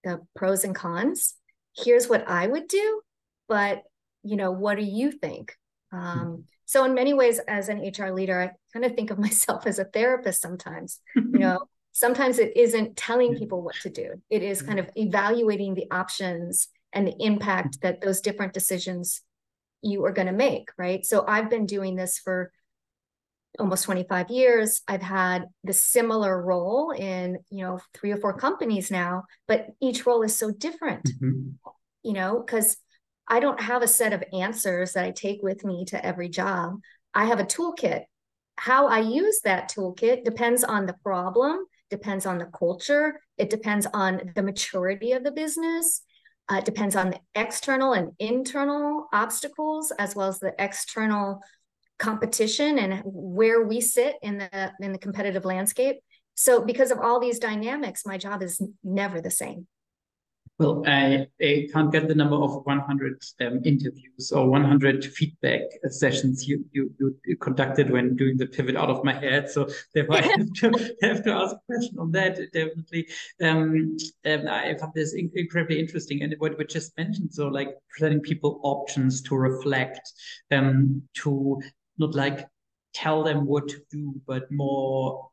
the 0.04 0.20
pros 0.36 0.66
and 0.66 0.76
cons. 0.76 1.36
Here's 1.78 2.10
what 2.10 2.28
I 2.28 2.46
would 2.46 2.68
do, 2.68 3.02
but 3.48 3.84
you 4.24 4.36
know, 4.36 4.52
what 4.52 4.76
do 4.76 4.84
you 4.84 5.12
think? 5.14 5.56
Um, 5.94 6.44
so 6.66 6.84
in 6.84 6.94
many 6.94 7.14
ways, 7.14 7.40
as 7.48 7.70
an 7.70 7.80
HR 7.80 8.12
leader, 8.12 8.40
I 8.40 8.52
kind 8.74 8.86
of 8.86 8.96
think 8.96 9.12
of 9.12 9.18
myself 9.28 9.66
as 9.66 9.80
a 9.80 9.86
therapist 9.86 10.42
sometimes. 10.42 11.00
you 11.16 11.24
know, 11.40 11.68
sometimes 11.92 12.40
it 12.40 12.56
isn't 12.56 12.96
telling 12.96 13.34
mm. 13.34 13.40
people 13.40 13.62
what 13.62 13.76
to 13.82 13.90
do. 13.90 14.22
It 14.30 14.44
is 14.44 14.62
kind 14.62 14.80
mm. 14.80 14.88
of 14.88 14.92
evaluating 14.96 15.76
the 15.76 15.88
options 15.92 16.68
and 16.94 17.08
the 17.08 17.16
impact 17.20 17.78
mm. 17.78 17.82
that 17.82 18.02
those 18.02 18.22
different 18.22 18.54
decisions 18.54 19.22
you 19.82 20.04
are 20.06 20.12
going 20.12 20.28
to 20.28 20.34
make, 20.34 20.70
right? 20.78 21.06
So 21.06 21.26
I've 21.28 21.50
been 21.50 21.66
doing 21.66 21.96
this 21.96 22.20
for 22.20 22.52
almost 23.58 23.86
25 23.86 24.30
years. 24.30 24.82
I've 24.88 25.02
had 25.02 25.46
the 25.64 25.74
similar 25.74 26.42
role 26.42 26.92
in, 26.92 27.40
you 27.50 27.64
know, 27.64 27.80
three 27.94 28.12
or 28.12 28.18
four 28.18 28.38
companies 28.38 28.92
now, 28.92 29.24
but 29.48 29.68
each 29.82 30.06
role 30.06 30.22
is 30.22 30.36
so 30.36 30.52
different. 30.52 31.06
Mm-hmm. 31.06 31.50
You 32.04 32.14
know, 32.14 32.44
cuz 32.44 32.78
I 33.28 33.40
don't 33.40 33.62
have 33.62 33.84
a 33.84 33.88
set 33.88 34.14
of 34.14 34.24
answers 34.34 34.94
that 34.94 35.06
I 35.06 35.12
take 35.12 35.42
with 35.44 35.64
me 35.64 35.86
to 35.86 36.04
every 36.04 36.30
job. 36.30 36.80
I 37.14 37.26
have 37.26 37.40
a 37.40 37.46
toolkit. 37.46 38.04
How 38.56 38.88
I 38.88 39.00
use 39.00 39.42
that 39.42 39.70
toolkit 39.70 40.24
depends 40.24 40.64
on 40.64 40.86
the 40.86 40.96
problem, 41.04 41.66
depends 41.90 42.26
on 42.26 42.38
the 42.38 42.46
culture, 42.46 43.20
it 43.38 43.50
depends 43.50 43.88
on 43.94 44.32
the 44.36 44.44
maturity 44.44 45.12
of 45.14 45.24
the 45.24 45.32
business, 45.32 46.02
uh, 46.52 46.56
it 46.56 46.66
depends 46.66 46.96
on 46.96 47.12
the 47.12 47.20
external 47.36 47.94
and 47.94 48.12
internal 48.20 49.08
obstacles, 49.14 49.92
as 50.00 50.16
well 50.16 50.28
as 50.28 50.40
the 50.40 50.54
external 50.58 51.42
competition 52.00 52.80
and 52.80 53.02
where 53.06 53.64
we 53.64 53.82
sit 53.82 54.16
in 54.22 54.40
the 54.40 54.72
in 54.82 54.92
the 54.92 54.98
competitive 54.98 55.46
landscape. 55.46 55.98
So, 56.34 56.62
because 56.62 56.92
of 56.92 57.00
all 57.00 57.20
these 57.20 57.38
dynamics, 57.38 58.06
my 58.06 58.18
job 58.18 58.42
is 58.42 58.62
never 58.84 59.22
the 59.22 59.30
same. 59.30 59.68
Well, 60.60 60.84
I, 60.86 61.26
I 61.42 61.70
can't 61.72 61.90
get 61.90 62.10
the 62.10 62.16
number 62.16 62.36
of 62.36 62.66
100 62.66 63.24
um, 63.40 63.62
interviews 63.64 64.34
or 64.34 64.50
100 64.50 65.06
feedback 65.06 65.62
sessions 65.88 66.50
you, 66.50 66.66
you, 66.74 66.94
you 67.00 67.38
conducted 67.38 67.90
when 67.90 68.18
doing 68.18 68.36
the 68.36 68.46
pivot 68.46 68.76
out 68.76 68.90
of 68.90 69.02
my 69.06 69.14
head. 69.14 69.50
So 69.50 69.70
therefore, 69.94 70.18
I 70.18 70.22
have 70.24 70.54
to, 70.56 70.96
have 71.02 71.24
to 71.24 71.32
ask 71.32 71.56
a 71.56 71.60
question 71.66 71.98
on 71.98 72.12
that. 72.12 72.36
Definitely, 72.52 73.08
um, 73.42 73.96
um, 74.26 74.48
I 74.50 74.76
found 74.78 74.92
this 74.94 75.14
incredibly 75.14 75.80
interesting, 75.80 76.24
and 76.24 76.36
what 76.40 76.58
we 76.58 76.66
just 76.66 76.98
mentioned. 76.98 77.34
So, 77.34 77.48
like 77.48 77.78
presenting 77.90 78.20
people 78.20 78.60
options 78.64 79.22
to 79.24 79.38
reflect, 79.38 80.12
um, 80.52 81.02
to 81.24 81.62
not 81.98 82.16
like 82.16 82.46
tell 82.94 83.24
them 83.24 83.46
what 83.46 83.70
to 83.70 83.82
do, 83.90 84.14
but 84.28 84.52
more 84.52 85.30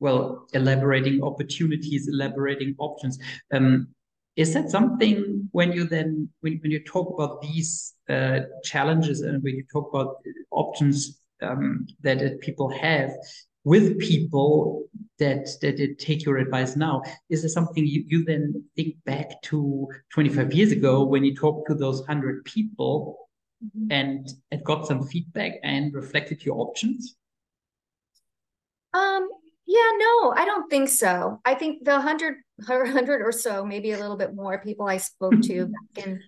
well 0.00 0.46
elaborating 0.52 1.22
opportunities, 1.22 2.08
elaborating 2.08 2.74
options. 2.78 3.18
Um, 3.54 3.88
is 4.36 4.52
that 4.52 4.70
something 4.70 5.48
when 5.52 5.72
you 5.72 5.84
then 5.84 6.28
when, 6.40 6.58
when 6.62 6.70
you 6.70 6.82
talk 6.84 7.12
about 7.14 7.40
these 7.40 7.94
uh, 8.08 8.40
challenges 8.62 9.22
and 9.22 9.42
when 9.42 9.54
you 9.54 9.64
talk 9.72 9.88
about 9.92 10.16
options 10.50 11.18
um, 11.42 11.86
that, 12.02 12.18
that 12.18 12.40
people 12.40 12.68
have 12.68 13.10
with 13.64 13.98
people 13.98 14.84
that 15.18 15.48
that 15.62 15.98
take 15.98 16.24
your 16.24 16.36
advice 16.36 16.76
now 16.76 17.02
is 17.30 17.42
there 17.42 17.48
something 17.48 17.86
you, 17.86 18.04
you 18.06 18.24
then 18.24 18.62
think 18.76 18.94
back 19.04 19.40
to 19.42 19.88
25 20.12 20.52
years 20.52 20.72
ago 20.72 21.04
when 21.04 21.24
you 21.24 21.34
talked 21.34 21.66
to 21.68 21.74
those 21.74 21.98
100 22.00 22.44
people 22.44 23.28
mm-hmm. 23.64 23.90
and 23.90 24.28
and 24.50 24.64
got 24.64 24.86
some 24.86 25.02
feedback 25.06 25.52
and 25.62 25.94
reflected 25.94 26.44
your 26.44 26.58
options 26.58 27.16
um 28.92 29.28
yeah, 29.66 29.90
no, 29.98 30.32
I 30.34 30.44
don't 30.44 30.70
think 30.70 30.88
so. 30.88 31.40
I 31.44 31.54
think 31.54 31.84
the 31.84 31.92
100, 31.92 32.36
or 32.68 32.84
100 32.84 33.22
or 33.22 33.32
so, 33.32 33.64
maybe 33.64 33.92
a 33.92 33.98
little 33.98 34.16
bit 34.16 34.34
more 34.34 34.58
people 34.60 34.86
I 34.86 34.98
spoke 34.98 35.40
to 35.42 35.66
mm-hmm. 35.66 35.72
back 35.94 36.06
in 36.06 36.20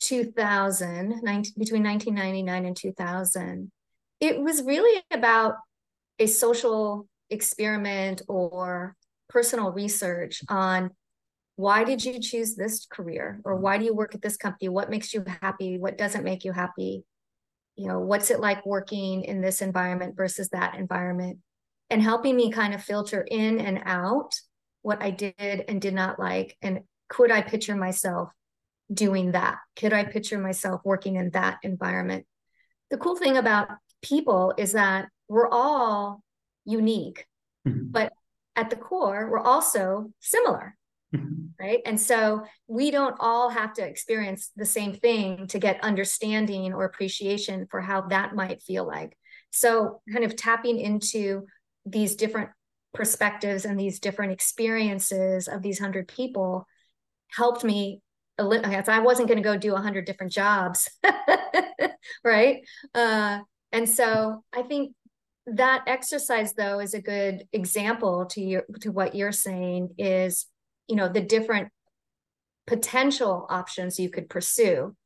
2000, 0.00 1.22
19, 1.22 1.52
between 1.56 1.84
1999 1.84 2.66
and 2.66 2.76
2000, 2.76 3.70
it 4.20 4.40
was 4.40 4.62
really 4.62 5.02
about 5.10 5.54
a 6.18 6.26
social 6.26 7.06
experiment 7.30 8.22
or 8.28 8.96
personal 9.28 9.70
research 9.70 10.42
on 10.48 10.90
why 11.56 11.84
did 11.84 12.04
you 12.04 12.20
choose 12.20 12.56
this 12.56 12.86
career 12.86 13.40
or 13.44 13.56
why 13.56 13.78
do 13.78 13.84
you 13.84 13.94
work 13.94 14.14
at 14.14 14.22
this 14.22 14.36
company? 14.36 14.68
What 14.68 14.90
makes 14.90 15.14
you 15.14 15.24
happy? 15.40 15.78
What 15.78 15.96
doesn't 15.96 16.24
make 16.24 16.44
you 16.44 16.52
happy? 16.52 17.04
You 17.76 17.88
know 17.88 18.00
what's 18.00 18.30
it 18.30 18.40
like 18.40 18.66
working 18.66 19.22
in 19.24 19.40
this 19.40 19.62
environment 19.62 20.16
versus 20.16 20.48
that 20.50 20.74
environment 20.76 21.38
and 21.94 22.02
helping 22.02 22.34
me 22.34 22.50
kind 22.50 22.74
of 22.74 22.82
filter 22.82 23.20
in 23.22 23.60
and 23.60 23.80
out 23.84 24.34
what 24.82 25.00
I 25.00 25.12
did 25.12 25.34
and 25.38 25.80
did 25.80 25.94
not 25.94 26.18
like. 26.18 26.56
And 26.60 26.80
could 27.08 27.30
I 27.30 27.40
picture 27.40 27.76
myself 27.76 28.30
doing 28.92 29.30
that? 29.30 29.58
Could 29.76 29.92
I 29.92 30.02
picture 30.02 30.40
myself 30.40 30.80
working 30.84 31.14
in 31.14 31.30
that 31.30 31.58
environment? 31.62 32.26
The 32.90 32.96
cool 32.96 33.14
thing 33.14 33.36
about 33.36 33.68
people 34.02 34.54
is 34.58 34.72
that 34.72 35.06
we're 35.28 35.48
all 35.48 36.20
unique, 36.64 37.28
mm-hmm. 37.64 37.92
but 37.92 38.12
at 38.56 38.70
the 38.70 38.76
core, 38.76 39.30
we're 39.30 39.38
also 39.38 40.10
similar. 40.18 40.76
Mm-hmm. 41.14 41.44
Right. 41.60 41.78
And 41.86 42.00
so 42.00 42.42
we 42.66 42.90
don't 42.90 43.14
all 43.20 43.50
have 43.50 43.72
to 43.74 43.86
experience 43.86 44.50
the 44.56 44.66
same 44.66 44.94
thing 44.94 45.46
to 45.46 45.60
get 45.60 45.84
understanding 45.84 46.72
or 46.72 46.86
appreciation 46.86 47.68
for 47.70 47.80
how 47.80 48.08
that 48.08 48.34
might 48.34 48.62
feel 48.62 48.84
like. 48.84 49.16
So, 49.52 50.00
kind 50.12 50.24
of 50.24 50.34
tapping 50.34 50.80
into 50.80 51.46
these 51.86 52.16
different 52.16 52.50
perspectives 52.92 53.64
and 53.64 53.78
these 53.78 54.00
different 54.00 54.32
experiences 54.32 55.48
of 55.48 55.62
these 55.62 55.78
hundred 55.78 56.08
people 56.08 56.66
helped 57.36 57.64
me 57.64 58.00
I 58.38 59.00
wasn't 59.00 59.28
going 59.28 59.42
to 59.42 59.44
go 59.44 59.56
do 59.56 59.74
a 59.74 59.80
hundred 59.80 60.06
different 60.06 60.32
jobs, 60.32 60.90
right? 62.24 62.62
Uh, 62.94 63.40
and 63.72 63.88
so 63.88 64.42
I 64.52 64.62
think 64.62 64.94
that 65.46 65.84
exercise, 65.86 66.54
though, 66.54 66.80
is 66.80 66.94
a 66.94 67.02
good 67.02 67.44
example 67.52 68.26
to 68.26 68.40
your 68.40 68.64
to 68.80 68.90
what 68.90 69.14
you're 69.14 69.32
saying. 69.32 69.90
Is 69.98 70.46
you 70.88 70.96
know 70.96 71.08
the 71.08 71.20
different 71.20 71.68
potential 72.66 73.46
options 73.50 73.98
you 73.98 74.10
could 74.10 74.28
pursue, 74.28 74.96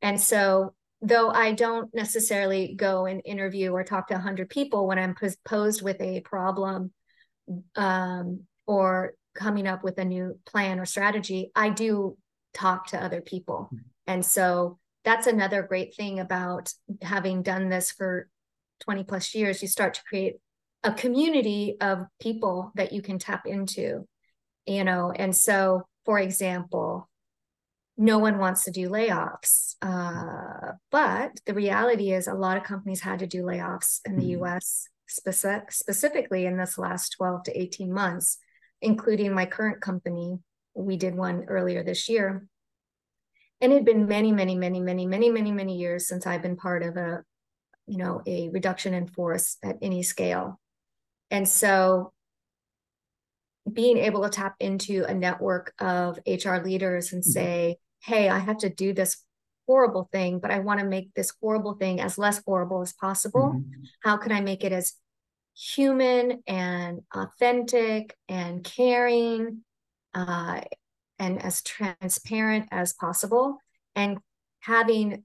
and 0.00 0.20
so 0.20 0.74
though 1.00 1.30
I 1.30 1.52
don't 1.52 1.94
necessarily 1.94 2.74
go 2.74 3.06
and 3.06 3.22
interview 3.24 3.70
or 3.72 3.84
talk 3.84 4.08
to 4.08 4.14
100 4.14 4.50
people 4.50 4.86
when 4.86 4.98
I'm 4.98 5.14
posed 5.44 5.82
with 5.82 6.00
a 6.00 6.20
problem 6.20 6.92
um, 7.76 8.40
or 8.66 9.14
coming 9.34 9.66
up 9.66 9.84
with 9.84 9.98
a 9.98 10.04
new 10.04 10.38
plan 10.46 10.80
or 10.80 10.84
strategy, 10.84 11.50
I 11.54 11.70
do 11.70 12.16
talk 12.52 12.88
to 12.88 13.02
other 13.02 13.20
people. 13.20 13.68
Mm-hmm. 13.72 13.76
And 14.08 14.26
so 14.26 14.78
that's 15.04 15.26
another 15.26 15.62
great 15.62 15.94
thing 15.94 16.18
about 16.18 16.72
having 17.02 17.42
done 17.42 17.68
this 17.68 17.92
for 17.92 18.28
20 18.80 19.04
plus 19.04 19.34
years. 19.34 19.62
You 19.62 19.68
start 19.68 19.94
to 19.94 20.04
create 20.04 20.36
a 20.82 20.92
community 20.92 21.76
of 21.80 22.06
people 22.20 22.72
that 22.74 22.92
you 22.92 23.02
can 23.02 23.18
tap 23.18 23.46
into, 23.46 24.06
you 24.66 24.84
know. 24.84 25.12
And 25.14 25.34
so, 25.34 25.86
for 26.04 26.18
example, 26.18 27.07
no 27.98 28.18
one 28.18 28.38
wants 28.38 28.64
to 28.64 28.70
do 28.70 28.88
layoffs. 28.88 29.74
Uh, 29.82 30.72
but 30.90 31.32
the 31.46 31.52
reality 31.52 32.12
is, 32.12 32.28
a 32.28 32.32
lot 32.32 32.56
of 32.56 32.62
companies 32.62 33.00
had 33.00 33.18
to 33.18 33.26
do 33.26 33.42
layoffs 33.42 34.00
in 34.06 34.16
the 34.16 34.22
mm-hmm. 34.22 34.44
US, 34.44 34.88
specific, 35.08 35.72
specifically 35.72 36.46
in 36.46 36.56
this 36.56 36.78
last 36.78 37.10
12 37.16 37.42
to 37.44 37.60
18 37.60 37.92
months, 37.92 38.38
including 38.80 39.34
my 39.34 39.46
current 39.46 39.80
company. 39.80 40.38
We 40.74 40.96
did 40.96 41.16
one 41.16 41.44
earlier 41.48 41.82
this 41.82 42.08
year. 42.08 42.46
And 43.60 43.72
it 43.72 43.76
had 43.76 43.84
been 43.84 44.06
many, 44.06 44.30
many, 44.30 44.54
many, 44.54 44.80
many, 44.80 45.04
many, 45.04 45.30
many, 45.30 45.50
many 45.50 45.76
years 45.76 46.06
since 46.06 46.24
I've 46.24 46.42
been 46.42 46.56
part 46.56 46.84
of 46.84 46.96
a, 46.96 47.24
you 47.88 47.96
know, 47.96 48.22
a 48.24 48.48
reduction 48.50 48.94
in 48.94 49.08
force 49.08 49.56
at 49.64 49.76
any 49.82 50.04
scale. 50.04 50.60
And 51.32 51.48
so 51.48 52.12
being 53.70 53.98
able 53.98 54.22
to 54.22 54.28
tap 54.28 54.54
into 54.60 55.04
a 55.04 55.14
network 55.14 55.74
of 55.80 56.20
HR 56.28 56.58
leaders 56.58 57.12
and 57.12 57.22
mm-hmm. 57.22 57.30
say, 57.30 57.76
hey, 58.00 58.28
I 58.28 58.38
have 58.38 58.58
to 58.58 58.68
do 58.68 58.92
this 58.92 59.24
horrible 59.66 60.08
thing, 60.12 60.38
but 60.38 60.50
I 60.50 60.60
want 60.60 60.80
to 60.80 60.86
make 60.86 61.12
this 61.14 61.32
horrible 61.40 61.74
thing 61.74 62.00
as 62.00 62.18
less 62.18 62.42
horrible 62.44 62.80
as 62.80 62.92
possible. 62.92 63.54
Mm-hmm. 63.54 63.82
How 64.02 64.16
can 64.16 64.32
I 64.32 64.40
make 64.40 64.64
it 64.64 64.72
as 64.72 64.94
human 65.54 66.42
and 66.46 67.02
authentic 67.14 68.16
and 68.28 68.64
caring 68.64 69.62
uh, 70.14 70.62
and 71.18 71.42
as 71.42 71.62
transparent 71.62 72.68
as 72.70 72.94
possible? 72.94 73.58
And 73.94 74.18
having 74.60 75.24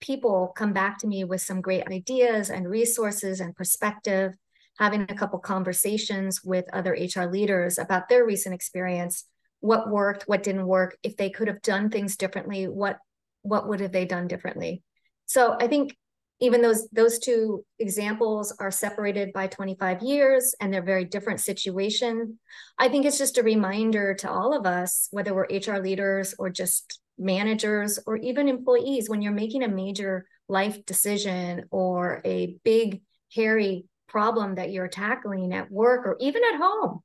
people 0.00 0.52
come 0.56 0.72
back 0.72 0.98
to 0.98 1.06
me 1.06 1.24
with 1.24 1.40
some 1.40 1.60
great 1.60 1.86
ideas 1.88 2.50
and 2.50 2.68
resources 2.68 3.40
and 3.40 3.54
perspective 3.56 4.34
having 4.78 5.02
a 5.08 5.14
couple 5.14 5.38
conversations 5.38 6.44
with 6.44 6.66
other 6.72 6.92
hr 6.92 7.24
leaders 7.24 7.78
about 7.78 8.08
their 8.08 8.24
recent 8.24 8.54
experience 8.54 9.24
what 9.66 9.90
worked 9.90 10.24
what 10.26 10.42
didn't 10.42 10.66
work 10.66 10.96
if 11.02 11.16
they 11.16 11.30
could 11.30 11.48
have 11.48 11.62
done 11.62 11.90
things 11.90 12.16
differently 12.16 12.66
what 12.66 12.98
what 13.42 13.68
would 13.68 13.80
have 13.80 13.92
they 13.92 14.04
done 14.04 14.26
differently? 14.28 14.82
So 15.26 15.56
i 15.60 15.66
think 15.66 15.96
even 16.40 16.60
those 16.60 16.88
those 16.90 17.18
two 17.18 17.64
examples 17.78 18.54
are 18.60 18.70
separated 18.70 19.32
by 19.32 19.46
25 19.46 20.02
years 20.02 20.54
and 20.60 20.72
they're 20.72 20.82
very 20.82 21.04
different 21.04 21.40
situation. 21.40 22.38
I 22.78 22.88
think 22.88 23.06
it's 23.06 23.18
just 23.18 23.38
a 23.38 23.42
reminder 23.42 24.14
to 24.14 24.30
all 24.30 24.54
of 24.56 24.66
us 24.66 25.08
whether 25.10 25.34
we're 25.34 25.46
hr 25.46 25.78
leaders 25.78 26.34
or 26.38 26.50
just 26.50 27.00
managers 27.18 27.98
or 28.06 28.16
even 28.18 28.48
employees 28.48 29.08
when 29.08 29.22
you're 29.22 29.32
making 29.32 29.62
a 29.62 29.68
major 29.68 30.26
life 30.48 30.84
decision 30.84 31.64
or 31.70 32.20
a 32.24 32.56
big 32.62 33.00
hairy 33.34 33.86
problem 34.06 34.56
that 34.56 34.70
you're 34.70 34.88
tackling 34.88 35.52
at 35.54 35.70
work 35.70 36.06
or 36.06 36.16
even 36.20 36.42
at 36.52 36.60
home 36.60 37.00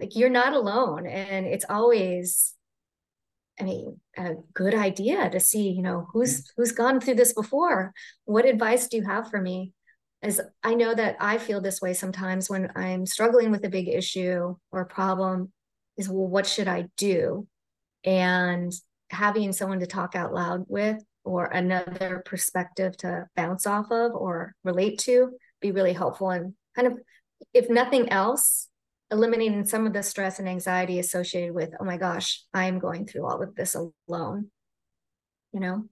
like 0.00 0.16
you're 0.16 0.30
not 0.30 0.54
alone 0.54 1.06
and 1.06 1.46
it's 1.46 1.66
always 1.68 2.54
i 3.60 3.64
mean 3.64 4.00
a 4.16 4.34
good 4.54 4.74
idea 4.74 5.28
to 5.30 5.38
see 5.38 5.70
you 5.70 5.82
know 5.82 6.08
who's 6.12 6.50
who's 6.56 6.72
gone 6.72 7.00
through 7.00 7.14
this 7.14 7.32
before. 7.32 7.92
What 8.24 8.46
advice 8.46 8.88
do 8.88 8.96
you 8.96 9.04
have 9.04 9.30
for 9.30 9.40
me? 9.40 9.72
As 10.22 10.40
i 10.62 10.74
know 10.74 10.94
that 10.94 11.16
i 11.20 11.38
feel 11.38 11.60
this 11.60 11.80
way 11.80 11.94
sometimes 11.94 12.50
when 12.50 12.70
i'm 12.76 13.06
struggling 13.06 13.50
with 13.50 13.64
a 13.64 13.70
big 13.70 13.88
issue 13.88 14.56
or 14.70 14.84
problem 14.84 15.52
is 15.96 16.08
well 16.08 16.26
what 16.26 16.46
should 16.46 16.68
i 16.68 16.86
do? 16.96 17.46
And 18.04 18.72
having 19.10 19.52
someone 19.52 19.80
to 19.80 19.86
talk 19.86 20.14
out 20.14 20.32
loud 20.32 20.64
with 20.68 21.02
or 21.24 21.46
another 21.46 22.22
perspective 22.24 22.96
to 22.98 23.26
bounce 23.36 23.66
off 23.66 23.90
of 23.90 24.12
or 24.14 24.54
relate 24.64 24.98
to 25.00 25.32
be 25.60 25.72
really 25.72 25.92
helpful 25.92 26.30
and 26.30 26.54
kind 26.74 26.88
of 26.88 26.94
if 27.52 27.68
nothing 27.68 28.08
else 28.10 28.68
eliminating 29.10 29.64
some 29.64 29.86
of 29.86 29.92
the 29.92 30.02
stress 30.02 30.38
and 30.38 30.48
anxiety 30.48 30.98
associated 30.98 31.54
with 31.54 31.70
oh 31.80 31.84
my 31.84 31.96
gosh 31.96 32.42
i'm 32.54 32.78
going 32.78 33.06
through 33.06 33.26
all 33.26 33.42
of 33.42 33.54
this 33.54 33.74
alone 34.08 34.50
you 35.52 35.60
know? 35.60 35.84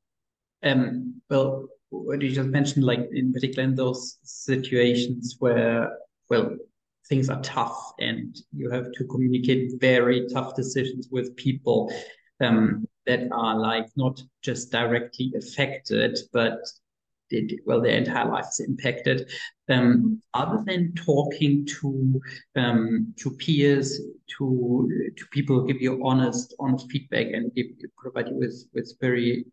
Um 0.62 1.20
well 1.28 1.68
what 1.90 2.20
you 2.22 2.30
just 2.30 2.48
mentioned 2.48 2.84
like 2.84 3.08
in 3.12 3.32
particular 3.32 3.64
in 3.64 3.74
those 3.74 4.18
situations 4.22 5.36
where 5.38 5.90
well 6.30 6.56
things 7.08 7.28
are 7.30 7.40
tough 7.40 7.92
and 7.98 8.36
you 8.52 8.70
have 8.70 8.92
to 8.92 9.04
communicate 9.04 9.72
very 9.80 10.26
tough 10.28 10.54
decisions 10.54 11.08
with 11.10 11.34
people 11.36 11.90
um, 12.40 12.86
that 13.06 13.28
are 13.32 13.58
like 13.58 13.86
not 13.96 14.20
just 14.42 14.70
directly 14.70 15.32
affected, 15.36 16.18
but 16.32 16.58
did, 17.30 17.60
well, 17.66 17.80
their 17.80 17.96
entire 17.96 18.28
life 18.28 18.46
is 18.50 18.60
impacted. 18.60 19.30
Um, 19.68 20.22
other 20.34 20.62
than 20.64 20.94
talking 20.94 21.66
to 21.66 22.20
um, 22.56 23.14
to 23.18 23.30
peers, 23.32 24.00
to 24.38 25.12
to 25.16 25.26
people 25.30 25.64
give 25.64 25.80
you 25.80 26.00
honest 26.04 26.54
honest 26.58 26.90
feedback 26.90 27.26
and 27.32 27.54
give, 27.54 27.66
provide 27.96 28.28
you 28.28 28.36
with 28.36 28.66
with 28.74 28.92
very 29.00 29.44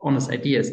honest 0.00 0.30
ideas, 0.30 0.70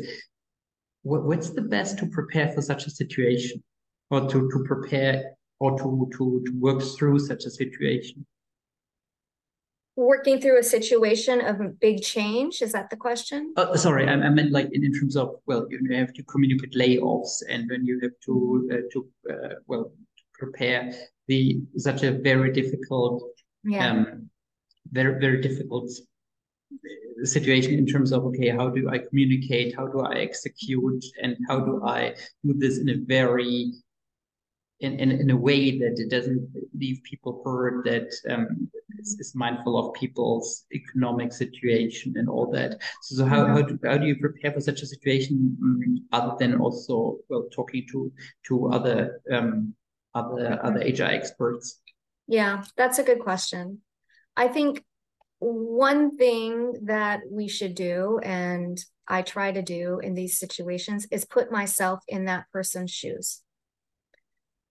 what, 1.04 1.24
what's 1.24 1.52
the 1.52 1.62
best 1.62 1.98
to 2.00 2.06
prepare 2.08 2.52
for 2.52 2.62
such 2.62 2.88
a 2.88 2.92
situation, 2.92 3.64
or 4.10 4.22
to 4.22 4.50
to 4.50 4.64
prepare 4.66 5.36
or 5.60 5.78
to 5.78 6.10
to 6.18 6.44
to 6.46 6.60
work 6.60 6.82
through 6.82 7.20
such 7.20 7.46
a 7.46 7.52
situation? 7.52 8.26
Working 10.00 10.40
through 10.40 10.58
a 10.58 10.64
situation 10.64 11.42
of 11.42 11.80
big 11.80 12.02
change? 12.02 12.62
Is 12.62 12.72
that 12.72 12.90
the 12.90 12.96
question? 12.96 13.54
Uh, 13.58 13.76
sorry 13.76 14.08
I, 14.08 14.14
I, 14.14 14.30
meant 14.30 14.52
like 14.52 14.70
in, 14.72 14.84
in, 14.86 14.94
terms 14.94 15.16
of 15.18 15.36
well 15.46 15.68
you 15.70 15.80
have 15.96 16.14
to 16.14 16.24
communicate 16.24 16.74
layoffs 16.74 17.44
and 17.50 17.70
when 17.70 17.86
you 17.86 18.00
have 18.02 18.16
to 18.26 18.70
uh, 18.74 18.84
to 18.94 19.08
uh, 19.32 19.56
well 19.68 19.92
prepare 20.34 20.94
the 21.28 21.60
such 21.76 22.04
a 22.04 22.12
very 22.12 22.52
difficult 22.54 23.24
yeah. 23.66 23.90
um 23.90 24.30
very 24.92 25.20
very 25.20 25.42
difficult 25.42 25.92
situation 27.24 27.74
in 27.74 27.86
terms 27.86 28.14
of 28.14 28.24
okay 28.24 28.50
how 28.50 28.70
do 28.70 28.90
i 28.90 28.98
communicate? 28.98 29.76
How 29.76 29.88
do 29.88 30.00
i 30.00 30.16
execute? 30.28 31.04
And 31.22 31.36
how 31.50 31.60
do 31.60 31.84
i 31.86 32.16
do 32.46 32.54
this 32.54 32.78
in 32.78 32.88
a 32.90 32.98
very 33.16 33.74
in, 34.80 35.00
in, 35.00 35.12
in 35.12 35.30
a 35.30 35.36
way 35.36 35.78
that 35.78 36.00
it 36.00 36.10
doesn't 36.10 36.48
leave 36.74 37.02
people 37.04 37.42
hurt, 37.46 37.84
that 37.86 38.14
um, 38.30 38.70
is, 38.98 39.18
is, 39.20 39.36
mindful 39.36 39.78
of 39.78 39.94
people's 39.94 40.66
economic 40.74 41.34
situation 41.34 42.14
and 42.18 42.30
all 42.30 42.50
that. 42.52 42.82
So, 43.02 43.16
so 43.16 43.26
how, 43.26 43.46
how, 43.48 43.62
do, 43.62 43.78
how 43.84 43.98
do 43.98 44.06
you 44.06 44.16
prepare 44.16 44.54
for 44.54 44.62
such 44.62 44.82
a 44.82 44.86
situation 44.86 45.58
um, 45.62 46.08
other 46.12 46.36
than 46.40 46.60
also 46.60 47.18
well 47.30 47.48
talking 47.52 47.86
to 47.92 48.12
to 48.48 48.72
other 48.72 49.22
um, 49.32 49.74
other 50.16 50.60
other 50.64 50.80
HR 50.80 51.04
experts? 51.04 51.82
Yeah, 52.28 52.64
that's 52.78 53.00
a 53.00 53.04
good 53.04 53.20
question. 53.20 53.80
I 54.38 54.48
think 54.48 54.84
one 55.40 56.18
thing 56.18 56.74
that 56.84 57.22
we 57.30 57.48
should 57.48 57.76
do, 57.76 58.20
and 58.24 58.78
I 59.08 59.24
try 59.24 59.52
to 59.52 59.62
do 59.62 60.00
in 60.00 60.14
these 60.14 60.40
situations, 60.40 61.08
is 61.12 61.26
put 61.26 61.52
myself 61.52 62.00
in 62.08 62.26
that 62.26 62.46
person's 62.54 62.92
shoes 62.92 63.42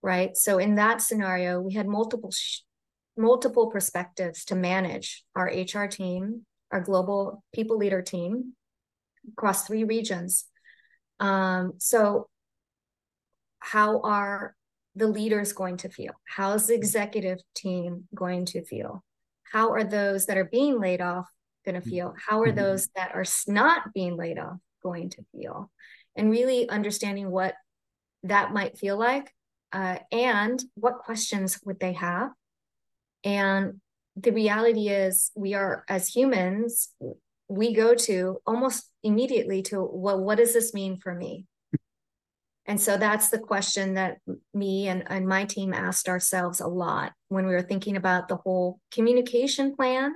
right? 0.02 0.36
So 0.36 0.58
in 0.58 0.76
that 0.76 1.00
scenario, 1.00 1.60
we 1.60 1.74
had 1.74 1.86
multiple 1.86 2.30
sh- 2.30 2.60
multiple 3.16 3.66
perspectives 3.66 4.44
to 4.44 4.54
manage 4.54 5.24
our 5.34 5.46
HR 5.46 5.86
team, 5.86 6.46
our 6.70 6.80
global 6.80 7.42
people 7.52 7.76
leader 7.76 8.00
team 8.00 8.52
across 9.32 9.66
three 9.66 9.84
regions. 9.84 10.46
Um, 11.18 11.72
so 11.78 12.28
how 13.58 14.00
are 14.02 14.54
the 14.94 15.08
leaders 15.08 15.52
going 15.52 15.78
to 15.78 15.88
feel? 15.88 16.12
How's 16.24 16.68
the 16.68 16.74
executive 16.74 17.38
team 17.54 18.04
going 18.14 18.46
to 18.46 18.64
feel? 18.64 19.04
How 19.52 19.72
are 19.72 19.84
those 19.84 20.26
that 20.26 20.38
are 20.38 20.44
being 20.44 20.80
laid 20.80 21.00
off 21.00 21.28
going 21.64 21.80
to 21.80 21.88
feel? 21.88 22.14
How 22.24 22.40
are 22.42 22.46
mm-hmm. 22.46 22.56
those 22.56 22.88
that 22.94 23.12
are 23.14 23.24
not 23.46 23.92
being 23.92 24.16
laid 24.16 24.38
off 24.38 24.58
going 24.82 25.10
to 25.10 25.24
feel? 25.32 25.70
And 26.16 26.30
really 26.30 26.68
understanding 26.68 27.30
what 27.30 27.54
that 28.24 28.52
might 28.52 28.78
feel 28.78 28.98
like 28.98 29.32
uh, 29.72 29.98
and 30.10 30.62
what 30.74 30.98
questions 30.98 31.60
would 31.64 31.80
they 31.80 31.92
have? 31.94 32.30
And 33.24 33.80
the 34.16 34.32
reality 34.32 34.88
is 34.88 35.30
we 35.36 35.54
are 35.54 35.84
as 35.88 36.08
humans 36.08 36.90
we 37.48 37.72
go 37.74 37.94
to 37.94 38.38
almost 38.46 38.90
immediately 39.02 39.62
to 39.62 39.88
well 39.90 40.22
what 40.22 40.38
does 40.38 40.52
this 40.52 40.74
mean 40.74 40.98
for 40.98 41.14
me? 41.14 41.46
And 42.66 42.78
so 42.78 42.98
that's 42.98 43.30
the 43.30 43.38
question 43.38 43.94
that 43.94 44.18
me 44.52 44.88
and, 44.88 45.02
and 45.06 45.26
my 45.26 45.46
team 45.46 45.72
asked 45.72 46.08
ourselves 46.08 46.60
a 46.60 46.66
lot 46.66 47.12
when 47.28 47.46
we 47.46 47.54
were 47.54 47.62
thinking 47.62 47.96
about 47.96 48.28
the 48.28 48.36
whole 48.36 48.78
communication 48.92 49.74
plan 49.74 50.12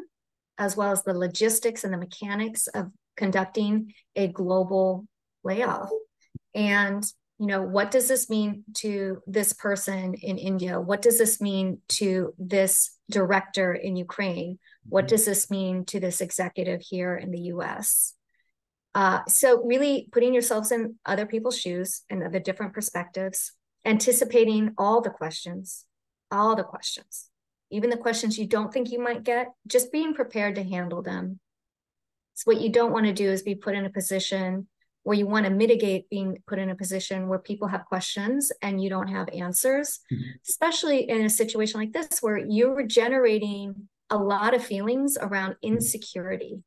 as 0.58 0.76
well 0.76 0.92
as 0.92 1.02
the 1.02 1.14
logistics 1.14 1.82
and 1.82 1.94
the 1.94 1.98
mechanics 1.98 2.66
of 2.66 2.90
conducting 3.16 3.94
a 4.16 4.28
global 4.28 5.06
layoff. 5.42 5.88
And 6.54 7.02
you 7.38 7.46
know 7.46 7.62
what 7.62 7.90
does 7.90 8.08
this 8.08 8.30
mean 8.30 8.64
to 8.74 9.22
this 9.26 9.52
person 9.52 10.14
in 10.14 10.38
india? 10.38 10.80
What 10.80 11.02
does 11.02 11.18
this 11.18 11.40
mean 11.40 11.80
to 11.88 12.34
this 12.38 12.96
director 13.10 13.72
in 13.74 13.96
ukraine? 13.96 14.58
What 14.88 15.02
mm-hmm. 15.02 15.08
does 15.08 15.24
this 15.24 15.50
mean 15.50 15.84
to 15.86 16.00
this 16.00 16.20
executive 16.20 16.80
here 16.80 17.16
in 17.16 17.30
the 17.30 17.40
us 17.40 18.14
uh, 18.94 19.20
so 19.26 19.62
really 19.64 20.08
putting 20.12 20.34
yourselves 20.34 20.70
in 20.70 20.96
other 21.06 21.24
people's 21.24 21.58
shoes 21.58 22.02
and 22.10 22.32
the 22.32 22.40
different 22.40 22.74
perspectives 22.74 23.52
anticipating 23.84 24.74
all 24.76 25.00
the 25.00 25.10
questions 25.10 25.86
all 26.30 26.54
the 26.54 26.62
questions 26.62 27.30
even 27.72 27.88
the 27.88 27.96
questions 27.96 28.38
you 28.38 28.46
don't 28.46 28.72
think 28.72 28.92
you 28.92 29.02
might 29.02 29.24
get 29.24 29.48
just 29.66 29.90
being 29.90 30.14
prepared 30.14 30.54
to 30.56 30.62
handle 30.62 31.02
them. 31.02 31.40
So 32.34 32.52
what 32.52 32.60
you 32.60 32.70
don't 32.70 32.92
want 32.92 33.06
to 33.06 33.12
do 33.12 33.30
is 33.30 33.42
be 33.42 33.54
put 33.54 33.74
in 33.74 33.86
a 33.86 33.90
position 33.90 34.68
where 35.04 35.16
you 35.16 35.26
want 35.26 35.46
to 35.46 35.50
mitigate 35.50 36.08
being 36.10 36.38
put 36.46 36.58
in 36.58 36.70
a 36.70 36.76
position 36.76 37.28
where 37.28 37.38
people 37.38 37.68
have 37.68 37.84
questions 37.86 38.52
and 38.62 38.82
you 38.82 38.88
don't 38.88 39.08
have 39.08 39.28
answers, 39.30 40.00
mm-hmm. 40.12 40.22
especially 40.48 41.08
in 41.08 41.24
a 41.24 41.30
situation 41.30 41.80
like 41.80 41.92
this 41.92 42.20
where 42.20 42.38
you're 42.38 42.86
generating 42.86 43.88
a 44.10 44.16
lot 44.16 44.54
of 44.54 44.64
feelings 44.64 45.18
around 45.20 45.56
insecurity, 45.62 46.62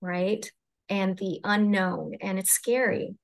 right? 0.00 0.50
And 0.88 1.18
the 1.18 1.40
unknown, 1.44 2.14
and 2.22 2.38
it's 2.38 2.50
scary. 2.50 3.14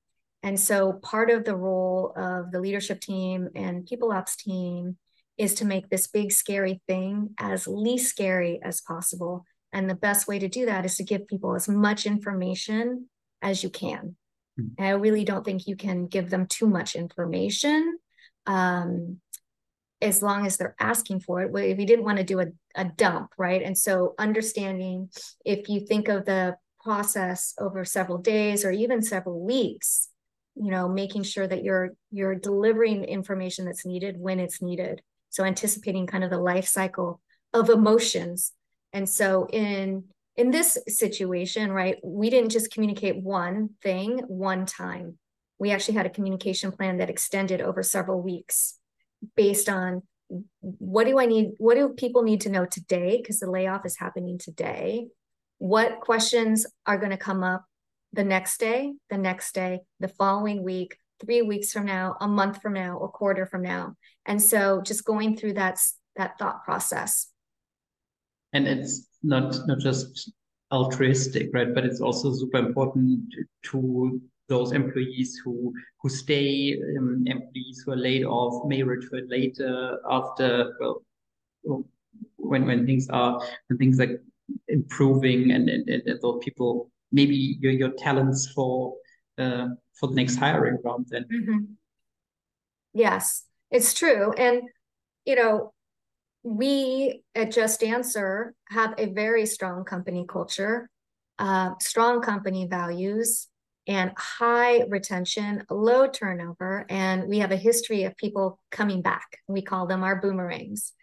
And 0.43 0.59
so, 0.59 0.93
part 1.01 1.31
of 1.31 1.43
the 1.43 1.55
role 1.55 2.13
of 2.15 2.51
the 2.51 2.59
leadership 2.59 3.01
team 3.01 3.49
and 3.55 3.87
people 3.87 4.11
ops 4.11 4.35
team 4.35 4.97
is 5.37 5.55
to 5.55 5.65
make 5.65 5.89
this 5.89 6.05
big, 6.05 6.31
scary 6.31 6.81
thing 6.87 7.31
as 7.39 7.67
least 7.67 8.09
scary 8.09 8.59
as 8.63 8.81
possible. 8.81 9.43
And 9.73 9.89
the 9.89 9.95
best 9.95 10.27
way 10.27 10.37
to 10.37 10.47
do 10.47 10.67
that 10.67 10.85
is 10.85 10.97
to 10.97 11.03
give 11.03 11.27
people 11.27 11.55
as 11.55 11.67
much 11.67 12.05
information 12.05 13.09
as 13.41 13.63
you 13.63 13.69
can. 13.69 14.15
I 14.79 14.89
really 14.91 15.25
don't 15.25 15.43
think 15.43 15.67
you 15.67 15.75
can 15.75 16.07
give 16.07 16.29
them 16.29 16.47
too 16.47 16.67
much 16.67 16.95
information 16.95 17.97
um, 18.45 19.19
as 20.01 20.21
long 20.21 20.45
as 20.45 20.57
they're 20.57 20.75
asking 20.79 21.21
for 21.21 21.41
it. 21.41 21.51
If 21.53 21.79
you 21.79 21.85
didn't 21.85 22.05
want 22.05 22.17
to 22.19 22.23
do 22.23 22.39
a, 22.39 22.47
a 22.75 22.85
dump, 22.85 23.31
right? 23.37 23.61
And 23.61 23.77
so 23.77 24.15
understanding 24.17 25.09
if 25.43 25.69
you 25.69 25.81
think 25.81 26.07
of 26.07 26.25
the 26.25 26.57
process 26.83 27.53
over 27.59 27.83
several 27.83 28.19
days 28.19 28.63
or 28.63 28.71
even 28.71 29.01
several 29.01 29.43
weeks, 29.43 30.09
you 30.55 30.71
know, 30.71 30.87
making 30.87 31.23
sure 31.23 31.47
that 31.47 31.63
you're 31.63 31.91
you're 32.11 32.35
delivering 32.35 33.03
information 33.03 33.65
that's 33.65 33.85
needed 33.85 34.15
when 34.17 34.39
it's 34.39 34.61
needed. 34.61 35.01
So 35.29 35.43
anticipating 35.43 36.07
kind 36.07 36.23
of 36.23 36.29
the 36.29 36.37
life 36.37 36.67
cycle 36.67 37.21
of 37.53 37.69
emotions. 37.69 38.53
And 38.93 39.09
so 39.09 39.47
in 39.51 40.05
in 40.37 40.51
this 40.51 40.77
situation, 40.87 41.71
right, 41.71 41.97
we 42.03 42.29
didn't 42.29 42.51
just 42.51 42.71
communicate 42.71 43.15
one 43.15 43.69
thing 43.81 44.19
one 44.27 44.65
time. 44.65 45.17
We 45.59 45.71
actually 45.71 45.95
had 45.95 46.05
a 46.05 46.09
communication 46.09 46.71
plan 46.71 46.97
that 46.97 47.09
extended 47.09 47.61
over 47.61 47.83
several 47.83 48.21
weeks 48.21 48.77
based 49.35 49.69
on 49.69 50.03
what 50.59 51.05
do 51.05 51.19
I 51.19 51.25
need, 51.25 51.51
what 51.57 51.75
do 51.75 51.89
people 51.89 52.23
need 52.23 52.41
to 52.41 52.49
know 52.49 52.65
today? 52.65 53.17
Because 53.17 53.39
the 53.39 53.49
layoff 53.49 53.85
is 53.85 53.97
happening 53.97 54.37
today. 54.37 55.07
What 55.57 56.01
questions 56.01 56.65
are 56.85 56.97
going 56.97 57.11
to 57.11 57.17
come 57.17 57.43
up 57.43 57.63
the 58.11 58.23
next 58.23 58.59
day, 58.59 58.93
the 59.09 59.17
next 59.17 59.53
day, 59.53 59.81
the 59.99 60.07
following 60.07 60.63
week, 60.63 60.97
three 61.23 61.41
weeks 61.41 61.71
from 61.71 61.85
now, 61.85 62.17
a 62.19 62.27
month 62.27 62.61
from 62.61 62.73
now, 62.73 62.99
a 62.99 63.07
quarter 63.07 63.45
from 63.45 63.61
now. 63.61 63.95
And 64.25 64.41
so 64.41 64.81
just 64.81 65.05
going 65.05 65.37
through 65.37 65.53
that, 65.53 65.79
that 66.17 66.37
thought 66.37 66.65
process. 66.65 67.27
And 68.55 68.67
it's 68.67 69.07
not 69.21 69.55
not 69.67 69.79
just 69.79 70.31
altruistic, 70.71 71.49
right? 71.53 71.73
But 71.75 71.85
it's 71.85 72.01
also 72.01 72.33
super 72.33 72.57
important 72.57 73.21
to 73.71 74.21
those 74.47 74.71
employees 74.71 75.39
who 75.43 75.73
who 76.01 76.09
stay, 76.09 76.79
um, 76.97 77.23
employees 77.27 77.83
who 77.85 77.91
are 77.91 77.97
laid 77.97 78.23
off 78.23 78.65
may 78.67 78.81
return 78.83 79.27
later 79.29 79.99
after 80.09 80.73
well, 80.79 81.85
when 82.37 82.65
when 82.65 82.85
things 82.85 83.09
are 83.09 83.41
when 83.67 83.77
things 83.77 83.99
are 83.99 84.21
improving 84.67 85.51
and, 85.51 85.69
and, 85.69 85.89
and 85.89 86.21
those 86.21 86.39
people 86.43 86.91
maybe 87.11 87.57
your 87.59 87.71
your 87.71 87.91
talents 87.97 88.51
for 88.53 88.95
uh, 89.37 89.67
for 89.99 90.07
the 90.07 90.15
next 90.15 90.35
hiring 90.35 90.77
round 90.83 91.07
then. 91.09 91.25
Mm-hmm. 91.31 91.57
Yes, 92.93 93.43
it's 93.71 93.93
true, 93.93 94.31
and 94.33 94.61
you 95.25 95.35
know 95.35 95.73
we 96.45 97.23
at 97.33 97.49
JustAnswer 97.49 98.51
have 98.69 98.93
a 98.99 99.07
very 99.07 99.47
strong 99.47 99.83
company 99.83 100.25
culture, 100.29 100.87
uh, 101.39 101.71
strong 101.81 102.21
company 102.21 102.67
values, 102.67 103.47
and 103.87 104.11
high 104.15 104.83
retention, 104.83 105.63
low 105.71 106.07
turnover. 106.07 106.85
And 106.87 107.27
we 107.27 107.39
have 107.39 107.51
a 107.51 107.57
history 107.57 108.03
of 108.03 108.15
people 108.15 108.59
coming 108.69 109.01
back. 109.01 109.39
We 109.47 109.63
call 109.63 109.87
them 109.87 110.03
our 110.03 110.21
boomerangs. 110.21 110.93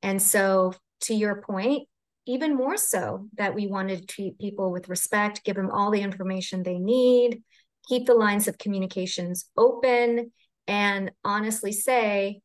And 0.00 0.22
so, 0.22 0.74
to 1.02 1.14
your 1.14 1.42
point, 1.42 1.88
even 2.26 2.54
more 2.54 2.76
so 2.76 3.28
that 3.36 3.54
we 3.54 3.66
wanted 3.66 3.98
to 3.98 4.06
treat 4.06 4.38
people 4.38 4.70
with 4.70 4.88
respect, 4.88 5.42
give 5.44 5.56
them 5.56 5.70
all 5.72 5.90
the 5.90 6.02
information 6.02 6.62
they 6.62 6.78
need, 6.78 7.42
keep 7.88 8.06
the 8.06 8.14
lines 8.14 8.46
of 8.46 8.58
communications 8.58 9.46
open, 9.56 10.30
and 10.68 11.10
honestly 11.24 11.72
say, 11.72 12.40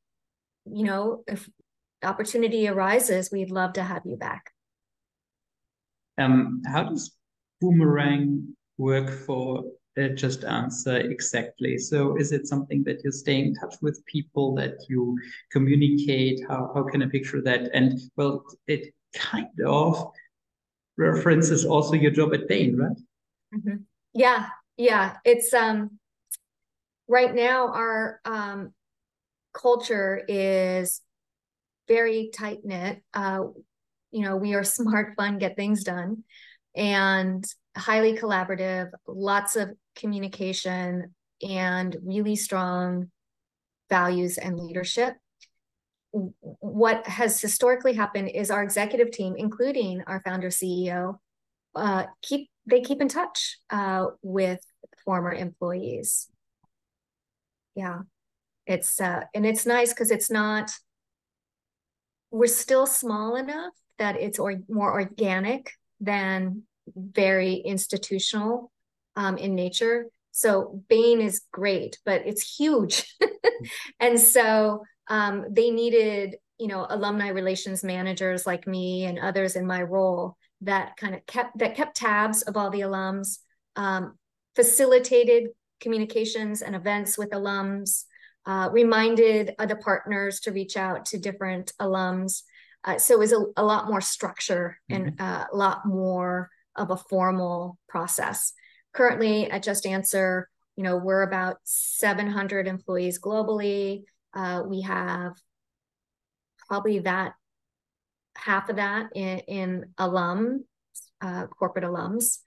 you 0.65 0.83
know, 0.83 1.23
if 1.27 1.47
opportunity 2.03 2.67
arises, 2.67 3.31
we'd 3.31 3.51
love 3.51 3.73
to 3.73 3.83
have 3.83 4.03
you 4.05 4.15
back. 4.15 4.51
Um, 6.17 6.61
how 6.65 6.83
does 6.83 7.15
Boomerang 7.61 8.55
work 8.77 9.09
for 9.09 9.63
uh, 9.97 10.01
JustAnswer 10.01 11.09
exactly? 11.09 11.77
So 11.77 12.17
is 12.17 12.31
it 12.31 12.47
something 12.47 12.83
that 12.83 13.03
you 13.03 13.11
stay 13.11 13.39
in 13.39 13.53
touch 13.55 13.75
with 13.81 14.05
people 14.05 14.55
that 14.55 14.75
you 14.89 15.17
communicate? 15.51 16.41
How, 16.47 16.71
how 16.73 16.83
can 16.83 17.01
I 17.03 17.07
picture 17.07 17.41
that? 17.41 17.69
And 17.73 17.99
well, 18.15 18.45
it 18.67 18.93
kind 19.13 19.59
of 19.65 20.11
references 20.97 21.65
also 21.65 21.93
your 21.93 22.11
job 22.11 22.33
at 22.33 22.47
Bain, 22.47 22.75
right? 22.77 22.97
Mm-hmm. 23.55 23.77
Yeah, 24.13 24.47
yeah. 24.77 25.17
It's 25.25 25.53
um 25.53 25.99
right 27.07 27.33
now 27.33 27.69
our 27.69 28.19
um 28.25 28.73
culture 29.53 30.23
is 30.27 31.01
very 31.89 32.29
tight 32.33 32.59
knit. 32.63 33.01
Uh, 33.13 33.41
you 34.11 34.23
know, 34.23 34.37
we 34.37 34.53
are 34.53 34.63
smart, 34.63 35.15
fun, 35.17 35.39
get 35.39 35.57
things 35.57 35.83
done, 35.83 36.23
and 36.75 37.43
highly 37.75 38.17
collaborative, 38.17 38.91
lots 39.05 39.57
of 39.57 39.71
communication, 39.97 41.13
and 41.41 41.97
really 42.03 42.35
strong 42.37 43.11
values 43.89 44.37
and 44.37 44.57
leadership. 44.57 45.15
What 46.11 47.05
has 47.07 47.39
historically 47.41 47.93
happened 47.93 48.31
is 48.33 48.49
our 48.49 48.63
executive 48.63 49.11
team, 49.11 49.35
including 49.37 50.03
our 50.07 50.21
founder 50.25 50.49
CEO, 50.49 51.19
uh, 51.75 52.05
keep 52.21 52.49
they 52.65 52.81
keep 52.81 53.01
in 53.01 53.07
touch 53.07 53.57
uh, 53.69 54.07
with 54.21 54.59
former 55.05 55.31
employees. 55.31 56.29
Yeah, 57.75 57.99
it's 58.65 58.99
uh, 58.99 59.21
and 59.33 59.45
it's 59.45 59.65
nice 59.65 59.93
because 59.93 60.11
it's 60.11 60.31
not 60.31 60.71
we're 62.31 62.47
still 62.47 62.85
small 62.85 63.35
enough 63.35 63.73
that 63.97 64.15
it's 64.15 64.39
or, 64.39 64.55
more 64.69 64.91
organic 64.91 65.71
than 65.99 66.63
very 66.95 67.55
institutional 67.55 68.71
um, 69.15 69.37
in 69.37 69.55
nature. 69.55 70.05
So 70.31 70.83
Bain 70.87 71.21
is 71.21 71.41
great, 71.51 71.99
but 72.05 72.23
it's 72.25 72.57
huge. 72.57 73.15
and 73.99 74.19
so 74.19 74.83
um, 75.09 75.45
they 75.49 75.71
needed, 75.71 76.35
you 76.57 76.67
know, 76.67 76.85
alumni 76.89 77.29
relations 77.29 77.83
managers 77.83 78.45
like 78.45 78.67
me 78.67 79.05
and 79.05 79.19
others 79.19 79.55
in 79.55 79.65
my 79.65 79.81
role 79.81 80.37
that 80.61 80.97
kind 80.97 81.15
of 81.15 81.25
kept 81.25 81.57
that 81.57 81.75
kept 81.75 81.97
tabs 81.97 82.41
of 82.43 82.57
all 82.57 82.69
the 82.69 82.81
alums, 82.81 83.39
um, 83.75 84.17
facilitated 84.55 85.49
communications 85.79 86.61
and 86.61 86.75
events 86.75 87.17
with 87.17 87.29
alums, 87.31 88.03
uh, 88.49 88.67
reminded 88.71 89.53
other 89.59 89.75
partners 89.75 90.39
to 90.39 90.51
reach 90.51 90.75
out 90.75 91.05
to 91.05 91.19
different 91.19 91.71
alums. 91.79 92.41
Uh, 92.83 92.97
so 92.97 93.13
it 93.13 93.19
was 93.19 93.31
a, 93.31 93.45
a, 93.57 93.63
lot 93.63 93.87
more 93.87 94.01
structure 94.01 94.79
and 94.89 95.11
mm-hmm. 95.11 95.23
uh, 95.23 95.45
a 95.53 95.55
lot 95.55 95.85
more 95.85 96.49
of 96.75 96.89
a 96.89 96.97
formal 96.97 97.77
process. 97.87 98.53
Currently 98.91 99.51
at 99.51 99.63
JustAnswer, 99.63 100.45
you 100.75 100.83
know, 100.83 100.97
we're 100.97 101.21
about 101.21 101.57
700 101.63 102.67
employees 102.67 103.19
globally. 103.19 104.05
Uh, 104.33 104.63
we 104.65 104.81
have 104.81 105.33
probably 106.67 106.97
that 106.99 107.33
half 108.35 108.67
of 108.69 108.77
that 108.77 109.09
in, 109.13 109.39
in 109.47 109.85
alum, 109.99 110.65
uh, 111.21 111.45
corporate 111.45 111.85
alums. 111.85 112.39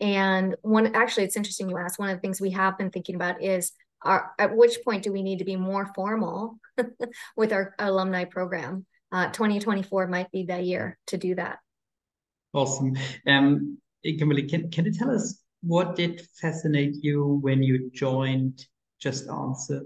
And 0.00 0.54
one, 0.60 0.94
actually, 0.94 1.24
it's 1.24 1.36
interesting 1.36 1.70
you 1.70 1.78
asked. 1.78 1.98
One 1.98 2.10
of 2.10 2.16
the 2.18 2.20
things 2.20 2.42
we 2.42 2.50
have 2.50 2.76
been 2.76 2.90
thinking 2.90 3.14
about 3.14 3.42
is 3.42 3.72
are, 4.02 4.32
at 4.38 4.56
which 4.56 4.78
point 4.84 5.02
do 5.02 5.12
we 5.12 5.22
need 5.22 5.38
to 5.38 5.44
be 5.44 5.56
more 5.56 5.90
formal 5.94 6.58
with 7.36 7.52
our 7.52 7.74
alumni 7.78 8.24
program? 8.24 8.86
Uh, 9.12 9.28
2024 9.28 10.08
might 10.08 10.30
be 10.30 10.44
the 10.44 10.60
year 10.60 10.98
to 11.06 11.16
do 11.16 11.34
that. 11.34 11.58
Awesome. 12.52 12.96
Um, 13.26 13.78
Kimberly, 14.04 14.44
can, 14.44 14.70
can 14.70 14.84
you 14.84 14.92
tell 14.92 15.10
us 15.10 15.40
what 15.62 15.96
did 15.96 16.26
fascinate 16.40 16.96
you 17.02 17.38
when 17.42 17.62
you 17.62 17.90
joined 17.92 18.64
JustAnswer? 19.02 19.82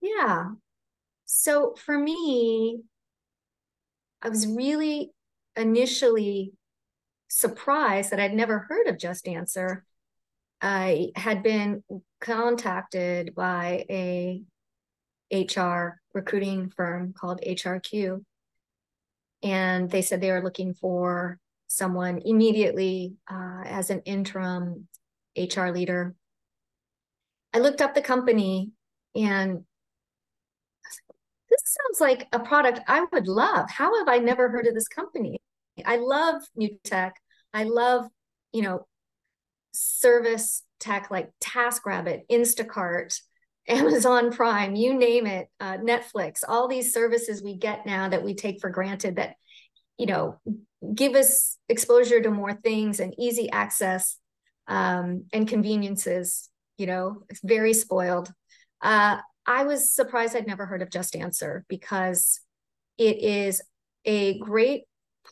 Yeah. 0.00 0.48
So 1.26 1.74
for 1.76 1.96
me, 1.96 2.82
I 4.22 4.28
was 4.28 4.46
really 4.46 5.12
initially 5.56 6.52
surprised 7.28 8.10
that 8.10 8.20
I'd 8.20 8.34
never 8.34 8.60
heard 8.60 8.86
of 8.86 8.96
JustAnswer. 8.96 9.82
I 10.62 11.10
had 11.16 11.42
been 11.42 11.82
contacted 12.20 13.34
by 13.34 13.84
a 13.88 14.42
HR 15.32 16.00
recruiting 16.12 16.70
firm 16.76 17.14
called 17.18 17.40
HRQ. 17.46 18.22
And 19.42 19.90
they 19.90 20.02
said 20.02 20.20
they 20.20 20.32
were 20.32 20.42
looking 20.42 20.74
for 20.74 21.38
someone 21.66 22.20
immediately 22.24 23.14
uh, 23.30 23.62
as 23.64 23.90
an 23.90 24.02
interim 24.04 24.88
HR 25.36 25.68
leader. 25.68 26.14
I 27.54 27.58
looked 27.58 27.80
up 27.80 27.94
the 27.94 28.02
company 28.02 28.70
and 29.14 29.64
this 31.48 31.62
sounds 31.64 32.00
like 32.00 32.28
a 32.32 32.40
product 32.40 32.80
I 32.86 33.06
would 33.12 33.28
love. 33.28 33.70
How 33.70 33.98
have 33.98 34.08
I 34.08 34.18
never 34.18 34.48
heard 34.48 34.66
of 34.66 34.74
this 34.74 34.88
company? 34.88 35.40
I 35.84 35.96
love 35.96 36.42
new 36.54 36.76
tech. 36.84 37.14
I 37.52 37.64
love, 37.64 38.06
you 38.52 38.62
know, 38.62 38.86
service 39.72 40.62
tech 40.78 41.10
like 41.10 41.30
TaskRabbit, 41.40 42.22
Instacart, 42.30 43.20
Amazon 43.68 44.32
Prime, 44.32 44.74
you 44.74 44.94
name 44.94 45.26
it, 45.26 45.48
uh, 45.60 45.76
Netflix, 45.76 46.40
all 46.48 46.66
these 46.66 46.92
services 46.92 47.42
we 47.42 47.56
get 47.56 47.86
now 47.86 48.08
that 48.08 48.24
we 48.24 48.34
take 48.34 48.60
for 48.60 48.70
granted 48.70 49.16
that, 49.16 49.34
you 49.96 50.06
know, 50.06 50.40
give 50.94 51.14
us 51.14 51.56
exposure 51.68 52.20
to 52.20 52.30
more 52.30 52.54
things 52.54 52.98
and 52.98 53.14
easy 53.18 53.50
access 53.50 54.16
um, 54.66 55.26
and 55.32 55.46
conveniences. 55.46 56.48
You 56.78 56.86
know, 56.86 57.24
very 57.44 57.74
spoiled. 57.74 58.32
Uh, 58.80 59.18
I 59.46 59.64
was 59.64 59.92
surprised 59.92 60.34
I'd 60.34 60.46
never 60.46 60.64
heard 60.64 60.80
of 60.80 60.88
JustAnswer 60.88 61.62
because 61.68 62.40
it 62.96 63.18
is 63.22 63.60
a 64.04 64.38
great 64.38 64.84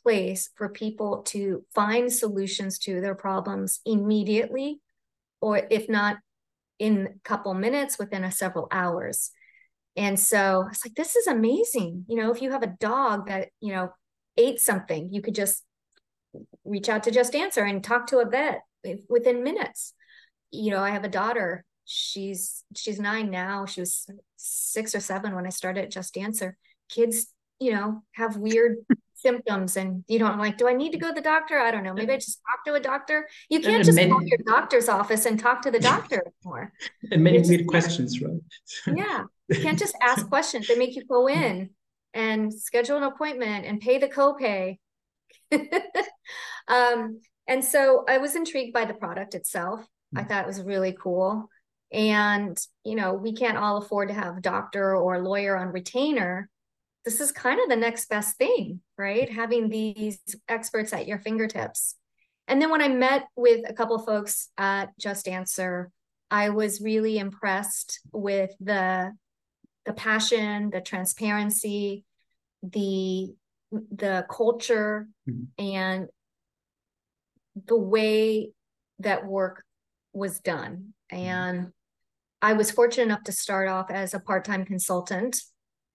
place 0.03 0.51
for 0.57 0.69
people 0.69 1.23
to 1.23 1.65
find 1.75 2.13
solutions 2.13 2.79
to 2.81 3.01
their 3.01 3.15
problems 3.15 3.81
immediately, 3.85 4.81
or 5.41 5.63
if 5.71 5.89
not 5.89 6.17
in 6.79 7.07
a 7.07 7.29
couple 7.29 7.55
minutes, 7.55 7.99
within 7.99 8.25
a 8.25 8.33
several 8.33 8.69
hours. 8.71 9.31
And 9.97 10.19
so 10.19 10.67
it's 10.71 10.87
like, 10.87 10.95
this 10.95 11.17
is 11.17 11.27
amazing. 11.27 12.05
You 12.09 12.17
know, 12.17 12.31
if 12.31 12.41
you 12.41 12.53
have 12.53 12.63
a 12.63 12.75
dog 12.79 13.27
that, 13.27 13.49
you 13.61 13.73
know, 13.73 13.91
ate 14.37 14.61
something, 14.61 15.13
you 15.13 15.21
could 15.21 15.35
just 15.35 15.65
reach 16.65 16.89
out 16.89 17.03
to 17.05 17.11
JustAnswer 17.11 17.69
and 17.69 17.83
talk 17.83 18.07
to 18.09 18.19
a 18.19 18.29
vet 18.29 18.63
within 19.09 19.43
minutes. 19.43 19.95
You 20.51 20.71
know, 20.71 20.81
I 20.81 20.91
have 20.91 21.05
a 21.05 21.09
daughter. 21.09 21.65
She's 21.85 22.65
she's 22.77 23.01
nine 23.01 23.31
now. 23.31 23.67
She 23.67 23.81
was 23.81 24.07
six 24.37 24.95
or 24.95 25.01
seven 25.01 25.35
when 25.35 25.47
I 25.47 25.51
started 25.51 25.91
JustAnswer. 25.91 26.53
Kids, 26.89 27.33
you 27.59 27.73
know, 27.73 28.03
have 28.13 28.37
weird 28.37 28.77
symptoms 29.18 29.76
and 29.76 30.04
you 30.09 30.18
don't 30.18 30.38
like, 30.38 30.59
do 30.59 30.68
I 30.68 30.72
need 30.72 30.92
to 30.92 30.98
go 30.98 31.09
to 31.09 31.14
the 31.14 31.20
doctor? 31.20 31.59
I 31.59 31.70
don't 31.70 31.83
know. 31.83 31.92
Maybe 31.92 32.12
I 32.12 32.16
just 32.16 32.40
talk 32.48 32.64
to 32.64 32.74
a 32.74 32.81
doctor. 32.81 33.28
You 33.48 33.61
can't 33.61 33.85
just 33.85 33.96
many, 33.96 34.11
call 34.11 34.22
your 34.22 34.38
doctor's 34.46 34.88
office 34.88 35.26
and 35.26 35.38
talk 35.38 35.62
to 35.62 35.70
the 35.70 35.81
doctor 35.81 36.24
anymore. 36.44 36.72
And 37.11 37.22
many 37.24 37.40
weird 37.40 37.66
questions, 37.66 38.20
right? 38.20 38.40
yeah. 38.94 39.24
You 39.48 39.61
can't 39.61 39.78
just 39.78 39.96
ask 40.00 40.28
questions. 40.31 40.68
They 40.68 40.76
make 40.76 40.94
you 40.94 41.04
go 41.04 41.28
in 41.28 41.70
and 42.14 42.52
schedule 42.52 42.96
an 42.96 43.02
appointment 43.02 43.64
and 43.66 43.81
pay 43.81 43.98
the 43.98 44.09
copay. 44.09 44.78
um, 46.68 47.20
and 47.46 47.64
so 47.64 48.04
I 48.09 48.18
was 48.18 48.37
intrigued 48.37 48.72
by 48.72 48.85
the 48.85 48.94
product 48.94 49.35
itself. 49.35 49.87
I 50.16 50.24
thought 50.24 50.44
it 50.44 50.46
was 50.46 50.62
really 50.62 50.96
cool. 51.00 51.50
And, 51.92 52.59
you 52.85 52.94
know, 52.94 53.14
we 53.14 53.35
can't 53.35 53.59
all 53.59 53.78
afford 53.78 54.09
to 54.09 54.14
have 54.14 54.42
doctor 54.42 54.94
or 54.96 55.22
lawyer 55.22 55.57
on 55.57 55.68
retainer 55.68 56.48
this 57.05 57.21
is 57.21 57.33
kind 57.33 57.61
of 57.61 57.69
the 57.69 57.77
next 57.77 58.09
best 58.09 58.37
thing, 58.37 58.81
right? 58.97 59.31
Having 59.31 59.69
these 59.69 60.19
experts 60.49 60.93
at 60.93 61.07
your 61.07 61.19
fingertips. 61.19 61.97
And 62.47 62.61
then 62.61 62.71
when 62.71 62.83
I 62.83 62.89
met 62.89 63.25
with 63.37 63.69
a 63.69 63.75
couple 63.75 63.99
folks 63.99 64.49
at 64.57 64.91
JustAnswer, 65.01 65.87
I 66.31 66.51
was 66.51 66.81
really 66.81 67.19
impressed 67.19 68.01
with 68.13 68.51
the 68.61 69.13
the 69.85 69.93
passion, 69.95 70.71
the 70.71 70.81
transparency, 70.81 72.05
the 72.63 73.35
the 73.71 74.27
culture 74.31 75.09
mm-hmm. 75.29 75.45
and 75.63 76.09
the 77.67 77.77
way 77.77 78.51
that 78.99 79.27
work 79.27 79.65
was 80.13 80.41
done. 80.41 80.95
Mm-hmm. 81.13 81.25
And 81.25 81.73
I 82.41 82.53
was 82.53 82.71
fortunate 82.71 83.05
enough 83.05 83.25
to 83.25 83.33
start 83.33 83.69
off 83.69 83.91
as 83.91 84.15
a 84.15 84.21
part-time 84.21 84.65
consultant 84.65 85.41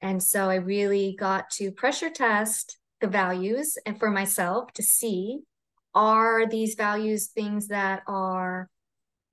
and 0.03 0.21
so 0.21 0.49
I 0.49 0.55
really 0.55 1.15
got 1.17 1.49
to 1.51 1.71
pressure 1.71 2.09
test 2.09 2.77
the 2.99 3.07
values 3.07 3.77
and 3.85 3.97
for 3.97 4.11
myself 4.11 4.71
to 4.73 4.83
see 4.83 5.39
are 5.95 6.45
these 6.45 6.75
values 6.75 7.27
things 7.27 7.69
that 7.69 8.03
are 8.05 8.69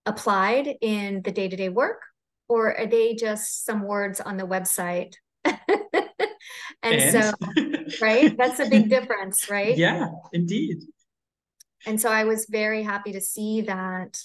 applied 0.06 0.76
in 0.80 1.22
the 1.22 1.32
day-to-day 1.32 1.70
work 1.70 2.02
or 2.48 2.78
are 2.78 2.86
they 2.86 3.14
just 3.14 3.64
some 3.64 3.82
words 3.82 4.20
on 4.20 4.36
the 4.38 4.46
website? 4.46 5.14
And, 6.82 6.94
and, 6.94 7.12
so 7.12 7.32
right? 8.00 8.34
That's 8.38 8.58
a 8.58 8.64
big 8.66 8.88
difference 8.88 9.50
right? 9.50 9.76
Yeah 9.76 10.08
indeed. 10.32 10.78
And 11.84 12.00
so 12.00 12.10
i 12.10 12.24
was 12.24 12.46
very 12.48 12.82
happy 12.82 13.12
to 13.12 13.20
see 13.20 13.62
that 13.62 14.18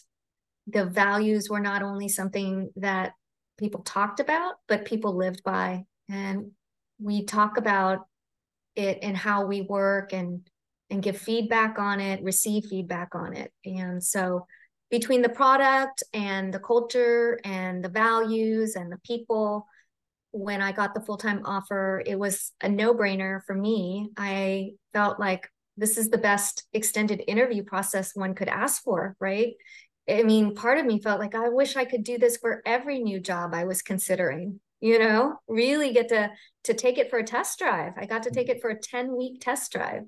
the 0.67 0.85
values 0.85 1.49
were 1.49 1.59
not 1.59 1.83
only 1.83 2.07
something 2.07 2.71
that 2.77 3.11
people 3.57 3.81
talked 3.81 4.21
about 4.21 4.53
but 4.69 4.85
people 4.85 5.17
lived 5.17 5.43
by 5.43 5.83
and 6.09 6.51
we 6.99 7.25
talk 7.25 7.57
about 7.57 8.07
it 8.75 8.99
and 9.01 9.15
how 9.15 9.45
we 9.45 9.61
work 9.61 10.13
and 10.13 10.47
and 10.89 11.01
give 11.01 11.17
feedback 11.17 11.79
on 11.79 11.99
it 11.99 12.23
receive 12.23 12.65
feedback 12.65 13.15
on 13.15 13.35
it. 13.35 13.51
And 13.65 14.03
so 14.03 14.45
between 14.91 15.21
the 15.21 15.29
product 15.29 16.03
and 16.13 16.53
the 16.53 16.59
culture 16.59 17.39
and 17.43 17.83
the 17.83 17.89
values 17.89 18.75
and 18.75 18.91
the 18.91 18.99
people 18.99 19.65
when 20.31 20.61
i 20.61 20.71
got 20.71 20.93
the 20.93 21.01
full-time 21.01 21.41
offer 21.45 22.03
it 22.05 22.19
was 22.19 22.51
a 22.61 22.69
no-brainer 22.69 23.41
for 23.47 23.55
me. 23.55 24.09
I 24.17 24.71
felt 24.93 25.19
like 25.19 25.49
this 25.77 25.97
is 25.97 26.09
the 26.09 26.17
best 26.17 26.65
extended 26.73 27.23
interview 27.27 27.63
process 27.63 28.15
one 28.15 28.35
could 28.35 28.49
ask 28.49 28.83
for 28.83 29.15
right? 29.19 29.53
I 30.07 30.21
mean 30.23 30.53
part 30.53 30.77
of 30.77 30.85
me 30.85 31.01
felt 31.01 31.19
like 31.19 31.33
i 31.33 31.49
wish 31.49 31.75
i 31.75 31.85
could 31.85 32.03
do 32.03 32.19
this 32.19 32.37
for 32.37 32.61
every 32.65 32.99
new 32.99 33.19
job 33.19 33.55
i 33.55 33.63
was 33.63 33.81
considering 33.81 34.59
you 34.81 34.99
know 34.99 35.37
really 35.47 35.93
get 35.93 36.09
to 36.09 36.31
to 36.63 36.73
take 36.73 36.97
it 36.97 37.09
for 37.09 37.19
a 37.19 37.23
test 37.23 37.59
drive. 37.59 37.93
I 37.97 38.05
got 38.05 38.23
to 38.23 38.31
take 38.31 38.49
it 38.49 38.61
for 38.61 38.69
a 38.69 38.79
10 38.79 39.15
week 39.15 39.41
test 39.41 39.71
drive. 39.71 40.03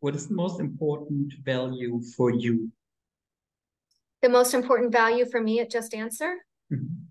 What 0.00 0.14
is 0.14 0.28
the 0.28 0.34
most 0.34 0.60
important 0.60 1.34
value 1.42 2.02
for 2.16 2.30
you? 2.30 2.70
The 4.22 4.28
most 4.28 4.54
important 4.54 4.92
value 4.92 5.26
for 5.30 5.40
me 5.40 5.60
at 5.60 5.70
JustAnswer? 5.70 6.36
Mm-hmm. 6.72 7.04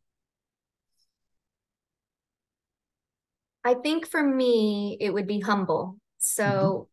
i 3.63 3.75
think 3.75 4.07
for 4.07 4.21
me 4.21 4.97
it 4.99 5.13
would 5.13 5.27
be 5.27 5.39
humble. 5.39 5.97
So 6.17 6.89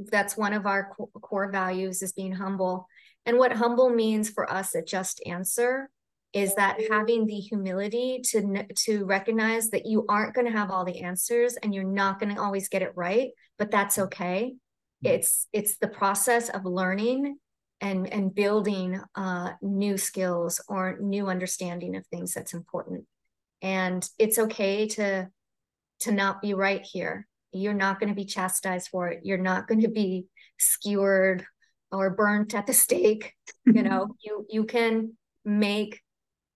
mm-hmm. 0.00 0.04
that's 0.10 0.36
one 0.36 0.52
of 0.52 0.66
our 0.66 0.94
core 1.20 1.50
values 1.50 2.00
is 2.02 2.12
being 2.12 2.32
humble. 2.32 2.86
And 3.26 3.38
what 3.38 3.52
humble 3.52 3.90
means 3.90 4.30
for 4.30 4.50
us 4.50 4.74
at 4.74 4.86
JustAnswer 4.86 5.86
is 6.34 6.54
that 6.56 6.80
having 6.90 7.26
the 7.26 7.36
humility 7.36 8.20
to 8.24 8.66
to 8.74 9.04
recognize 9.06 9.70
that 9.70 9.86
you 9.86 10.04
aren't 10.08 10.34
going 10.34 10.46
to 10.46 10.52
have 10.52 10.70
all 10.70 10.84
the 10.84 11.00
answers 11.00 11.54
and 11.56 11.74
you're 11.74 11.84
not 11.84 12.20
going 12.20 12.34
to 12.34 12.42
always 12.42 12.68
get 12.68 12.82
it 12.82 12.92
right 12.94 13.30
but 13.58 13.70
that's 13.70 13.98
okay. 13.98 14.54
Mm-hmm. 15.04 15.14
it's 15.14 15.48
it's 15.52 15.78
the 15.78 15.88
process 15.88 16.48
of 16.48 16.64
learning 16.64 17.36
and 17.80 18.12
and 18.12 18.34
building 18.34 19.00
uh, 19.14 19.50
new 19.60 19.98
skills 19.98 20.60
or 20.68 20.98
new 21.00 21.28
understanding 21.28 21.96
of 21.96 22.06
things 22.06 22.34
that's 22.34 22.54
important. 22.54 23.04
And 23.62 24.08
it's 24.18 24.38
okay 24.38 24.88
to 24.88 25.28
to 26.00 26.12
not 26.12 26.40
be 26.40 26.54
right 26.54 26.82
here. 26.82 27.26
You're 27.52 27.74
not 27.74 28.00
going 28.00 28.08
to 28.08 28.14
be 28.14 28.24
chastised 28.24 28.88
for 28.88 29.08
it. 29.08 29.20
You're 29.22 29.38
not 29.38 29.68
going 29.68 29.82
to 29.82 29.88
be 29.88 30.26
skewered 30.58 31.44
or 31.92 32.10
burnt 32.10 32.54
at 32.54 32.66
the 32.66 32.72
stake. 32.72 33.34
You 33.66 33.82
know 33.82 34.16
you 34.24 34.46
you 34.48 34.64
can 34.64 35.16
make 35.44 36.00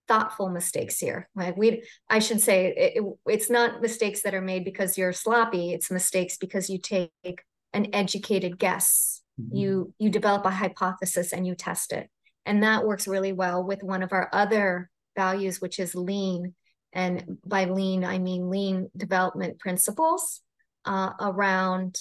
thoughtful 0.09 0.49
mistakes 0.49 0.99
here. 0.99 1.29
Like 1.37 1.57
we 1.57 1.85
i 2.09 2.19
should 2.19 2.41
say 2.41 2.67
it, 2.67 2.97
it, 2.97 3.05
it's 3.27 3.51
not 3.51 3.83
mistakes 3.83 4.23
that 4.23 4.35
are 4.35 4.41
made 4.41 4.65
because 4.65 4.99
you're 4.99 5.13
sloppy. 5.13 5.73
It's 5.73 5.91
mistakes 5.91 6.37
because 6.39 6.69
you 6.71 6.79
take 6.79 7.45
an 7.73 7.89
educated 7.93 8.59
guess. 8.59 9.23
Mm-hmm. 9.41 9.57
you 9.57 9.95
you 9.99 10.11
develop 10.11 10.45
a 10.47 10.51
hypothesis 10.51 11.33
and 11.33 11.47
you 11.47 11.55
test 11.55 11.93
it. 11.93 12.11
And 12.45 12.63
that 12.65 12.85
works 12.85 13.07
really 13.07 13.33
well 13.33 13.63
with 13.63 13.85
one 13.85 14.03
of 14.03 14.13
our 14.13 14.29
other 14.33 14.91
values 15.15 15.61
which 15.61 15.79
is 15.79 15.95
lean. 15.95 16.55
And 16.93 17.39
by 17.45 17.67
lean 17.67 18.05
i 18.05 18.19
mean 18.19 18.51
lean 18.51 18.91
development 18.97 19.61
principles 19.61 20.41
uh, 20.85 21.13
around 21.21 21.99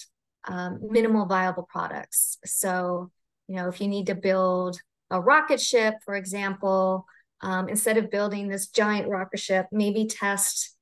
um, 0.47 0.79
minimal 0.81 1.25
viable 1.25 1.67
products. 1.69 2.37
So 2.45 3.11
you 3.47 3.55
know 3.55 3.67
if 3.67 3.81
you 3.81 3.87
need 3.87 4.07
to 4.07 4.15
build 4.15 4.79
a 5.09 5.21
rocket 5.21 5.61
ship 5.61 5.95
for 6.03 6.15
example 6.15 7.05
um, 7.41 7.69
instead 7.69 7.97
of 7.97 8.09
building 8.09 8.47
this 8.47 8.67
giant 8.67 9.07
rocket 9.07 9.39
ship, 9.39 9.67
maybe 9.71 10.07
test 10.07 10.75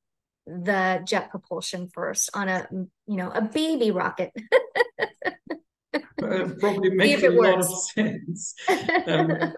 the 0.47 1.01
jet 1.05 1.31
propulsion 1.31 1.89
first 1.91 2.29
on 2.33 2.47
a 2.47 2.67
you 2.71 3.17
know 3.17 3.29
a 3.31 3.41
baby 3.41 3.91
rocket. 3.91 4.31
uh, 5.93 6.49
probably 6.59 6.89
makes 6.91 7.23
a 7.23 7.29
lot 7.29 7.59
of 7.59 7.65
sense. 7.65 8.53
Um, 9.07 9.53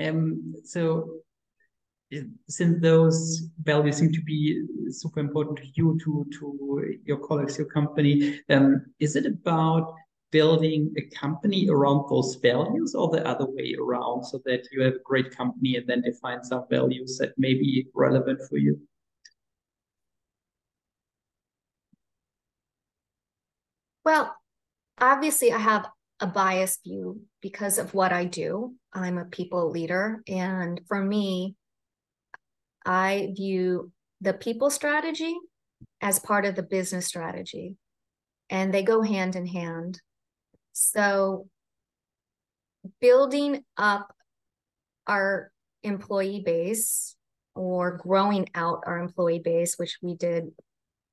um, 0.00 0.54
so 0.64 1.20
since 2.48 2.80
those 2.80 3.48
values 3.62 3.98
seem 3.98 4.12
to 4.12 4.22
be 4.22 4.64
super 4.90 5.20
important 5.20 5.58
to 5.58 5.66
you, 5.74 5.98
to 6.04 6.26
to 6.38 6.98
your 7.04 7.18
colleagues, 7.18 7.58
your 7.58 7.66
company, 7.66 8.40
um, 8.48 8.86
is 9.00 9.16
it 9.16 9.26
about 9.26 9.94
building 10.36 10.92
a 10.98 11.02
company 11.16 11.66
around 11.70 12.04
those 12.10 12.34
values 12.42 12.94
or 12.94 13.08
the 13.08 13.26
other 13.26 13.46
way 13.48 13.74
around 13.80 14.22
so 14.22 14.38
that 14.44 14.68
you 14.70 14.82
have 14.82 14.92
a 14.92 15.08
great 15.10 15.34
company 15.34 15.76
and 15.76 15.86
then 15.86 16.02
define 16.02 16.44
some 16.44 16.64
values 16.68 17.16
that 17.18 17.32
may 17.38 17.54
be 17.54 17.86
relevant 17.94 18.38
for 18.46 18.58
you? 18.58 18.78
Well, 24.04 24.36
obviously, 25.00 25.52
I 25.52 25.58
have 25.58 25.86
a 26.20 26.26
biased 26.26 26.84
view 26.84 27.22
because 27.40 27.78
of 27.78 27.94
what 27.94 28.12
I 28.12 28.26
do. 28.26 28.74
I'm 28.92 29.16
a 29.16 29.24
people 29.24 29.70
leader. 29.70 30.22
And 30.28 30.82
for 30.86 31.02
me, 31.02 31.56
I 32.84 33.32
view 33.34 33.90
the 34.20 34.34
people 34.34 34.68
strategy 34.68 35.34
as 36.02 36.18
part 36.18 36.44
of 36.44 36.56
the 36.56 36.62
business 36.62 37.06
strategy, 37.06 37.76
and 38.50 38.72
they 38.72 38.82
go 38.82 39.00
hand 39.00 39.34
in 39.34 39.46
hand. 39.46 40.00
So 40.78 41.48
building 43.00 43.64
up 43.78 44.14
our 45.06 45.50
employee 45.82 46.42
base 46.44 47.16
or 47.54 47.96
growing 47.96 48.50
out 48.54 48.82
our 48.86 48.98
employee 48.98 49.40
base, 49.42 49.78
which 49.78 49.96
we 50.02 50.16
did 50.16 50.50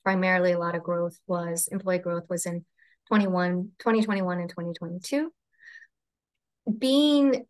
primarily 0.04 0.52
a 0.52 0.60
lot 0.60 0.76
of 0.76 0.84
growth 0.84 1.18
was 1.28 1.70
employee 1.72 2.00
growth 2.00 2.26
was 2.30 2.46
in 2.46 2.66
21, 3.08 3.72
2021 3.80 4.40
and 4.42 4.50
2022. 4.50 5.32
Being 6.78 7.46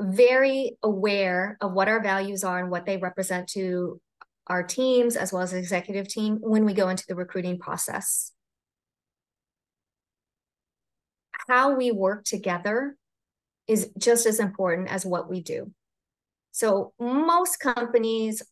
very 0.00 0.76
aware 0.84 1.58
of 1.60 1.72
what 1.72 1.88
our 1.88 2.00
values 2.00 2.44
are 2.44 2.60
and 2.60 2.70
what 2.70 2.86
they 2.86 2.96
represent 2.96 3.48
to 3.48 4.00
our 4.46 4.62
teams 4.62 5.16
as 5.16 5.32
well 5.32 5.42
as 5.42 5.50
the 5.50 5.58
executive 5.58 6.06
team 6.06 6.38
when 6.40 6.64
we 6.64 6.74
go 6.74 6.88
into 6.90 7.04
the 7.08 7.16
recruiting 7.16 7.58
process. 7.58 8.30
How 11.48 11.74
we 11.74 11.92
work 11.92 12.24
together 12.24 12.96
is 13.66 13.90
just 13.98 14.26
as 14.26 14.40
important 14.40 14.88
as 14.88 15.04
what 15.04 15.28
we 15.28 15.40
do. 15.40 15.72
So 16.52 16.92
most 16.98 17.60
companies, 17.60 18.42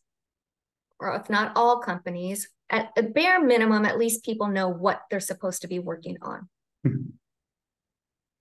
or 0.99 1.15
if 1.15 1.29
not 1.29 1.53
all 1.55 1.79
companies, 1.79 2.49
at 2.69 2.91
a 2.97 3.03
bare 3.03 3.43
minimum, 3.43 3.85
at 3.85 3.97
least 3.97 4.25
people 4.25 4.47
know 4.47 4.69
what 4.69 5.01
they're 5.09 5.19
supposed 5.19 5.61
to 5.61 5.67
be 5.67 5.79
working 5.79 6.17
on. 6.21 6.49
Mm-hmm. 6.85 7.09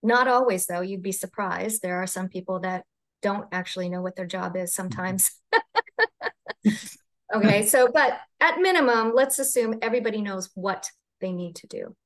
Not 0.03 0.29
always, 0.29 0.67
though. 0.67 0.83
You'd 0.83 1.03
be 1.03 1.13
surprised. 1.13 1.81
There 1.81 2.03
are 2.03 2.07
some 2.07 2.29
people 2.29 2.61
that 2.61 2.85
don't 3.23 3.49
actually 3.53 3.89
know 3.89 4.03
what 4.03 4.17
their 4.17 4.27
job 4.27 4.55
is 4.55 4.75
sometimes. 4.75 5.31
okay, 7.35 7.65
so, 7.65 7.89
but 7.91 8.19
at 8.39 8.59
minimum, 8.59 9.13
let's 9.15 9.39
assume 9.39 9.79
everybody 9.81 10.21
knows 10.21 10.51
what 10.55 10.91
they 11.23 11.33
need 11.33 11.57
to 11.57 11.67
do. 11.69 11.97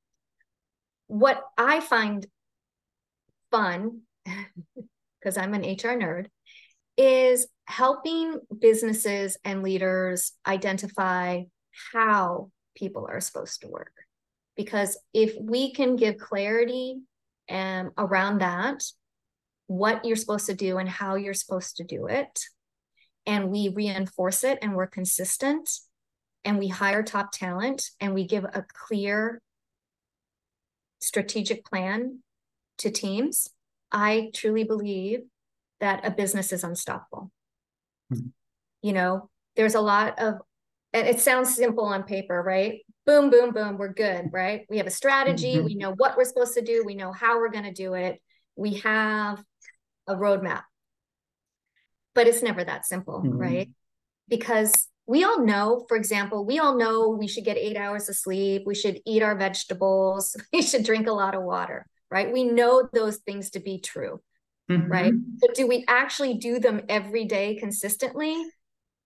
What 1.09 1.43
I 1.57 1.81
find 1.81 2.25
fun, 3.51 4.03
because 5.21 5.37
I'm 5.37 5.55
an 5.55 5.63
HR 5.63 5.97
nerd, 5.99 6.27
is 6.97 7.47
helping 7.67 8.41
businesses 8.61 9.37
and 9.45 9.63
leaders 9.63 10.33
identify 10.47 11.43
how 11.93 12.51
people 12.77 13.07
are 13.09 13.21
supposed 13.21 13.61
to 13.61 13.69
work. 13.69 13.93
Because 14.57 14.99
if 15.15 15.37
we 15.41 15.73
can 15.73 15.97
give 15.97 16.19
clarity 16.19 16.99
um, 17.49 17.93
around 17.97 18.41
that, 18.41 18.83
what 19.69 20.05
you're 20.05 20.17
supposed 20.17 20.47
to 20.47 20.55
do 20.55 20.79
and 20.79 20.89
how 20.89 21.15
you're 21.15 21.35
supposed 21.35 21.77
to 21.77 21.85
do 21.85 22.07
it. 22.07 22.41
And 23.27 23.51
we 23.51 23.69
reinforce 23.69 24.43
it 24.43 24.59
and 24.63 24.75
we're 24.75 24.87
consistent 24.87 25.71
and 26.45 26.59
we 26.59 26.69
hire 26.69 27.03
top 27.03 27.31
talent 27.33 27.91
and 28.01 28.15
we 28.15 28.27
give 28.27 28.45
a 28.45 28.65
clear 28.73 29.41
strategic 31.01 31.65
plan 31.65 32.21
to 32.79 32.91
teams. 32.91 33.49
I 33.91 34.31
truly 34.35 34.65
believe 34.65 35.21
that 35.81 36.07
a 36.07 36.11
business 36.11 36.53
is 36.53 36.65
unstoppable. 36.65 37.31
Mm-hmm. 38.13 38.29
You 38.83 38.93
know, 38.93 39.31
there's 39.57 39.75
a 39.75 39.81
lot 39.81 40.19
of, 40.19 40.35
and 40.93 41.07
it 41.07 41.21
sounds 41.21 41.55
simple 41.55 41.85
on 41.85 42.05
paper, 42.05 42.43
right? 42.43 42.81
Boom, 43.07 43.31
boom, 43.31 43.53
boom, 43.53 43.79
we're 43.79 43.93
good, 43.93 44.31
right? 44.33 44.67
We 44.69 44.79
have 44.79 44.87
a 44.87 44.91
strategy, 44.91 45.57
mm-hmm. 45.57 45.65
we 45.65 45.75
know 45.75 45.93
what 45.93 46.17
we're 46.17 46.25
supposed 46.25 46.55
to 46.55 46.63
do, 46.63 46.83
we 46.85 46.95
know 46.95 47.13
how 47.13 47.39
we're 47.39 47.51
going 47.51 47.65
to 47.65 47.73
do 47.73 47.95
it. 47.95 48.21
We 48.57 48.75
have 48.75 49.43
a 50.07 50.15
roadmap. 50.15 50.63
But 52.15 52.27
it's 52.27 52.43
never 52.43 52.65
that 52.65 52.87
simple, 52.87 53.21
mm-hmm. 53.21 53.39
right? 53.39 53.71
Because 54.29 54.89
we 55.07 55.25
all 55.25 55.45
know, 55.45 55.87
for 55.89 55.97
example, 55.97 56.45
we 56.45 56.59
all 56.59 56.77
know 56.77 57.09
we 57.09 57.29
should 57.29 57.45
get 57.45 57.57
eight 57.57 57.77
hours 57.77 58.09
of 58.09 58.17
sleep, 58.17 58.65
we 58.67 58.75
should 58.75 59.01
eat 59.07 59.23
our 59.23 59.37
vegetables, 59.37 60.37
we 60.53 60.63
should 60.63 60.85
drink 60.85 61.07
a 61.07 61.13
lot 61.13 61.35
of 61.35 61.43
water, 61.43 61.87
right? 62.11 62.33
We 62.33 62.45
know 62.45 62.89
those 62.93 63.19
things 63.19 63.51
to 63.51 63.61
be 63.61 63.81
true, 63.81 64.21
mm-hmm. 64.71 64.91
right? 64.91 65.13
But 65.41 65.55
do 65.55 65.67
we 65.67 65.85
actually 65.89 66.35
do 66.35 66.59
them 66.59 66.83
every 66.89 67.25
day 67.25 67.57
consistently? 67.57 68.37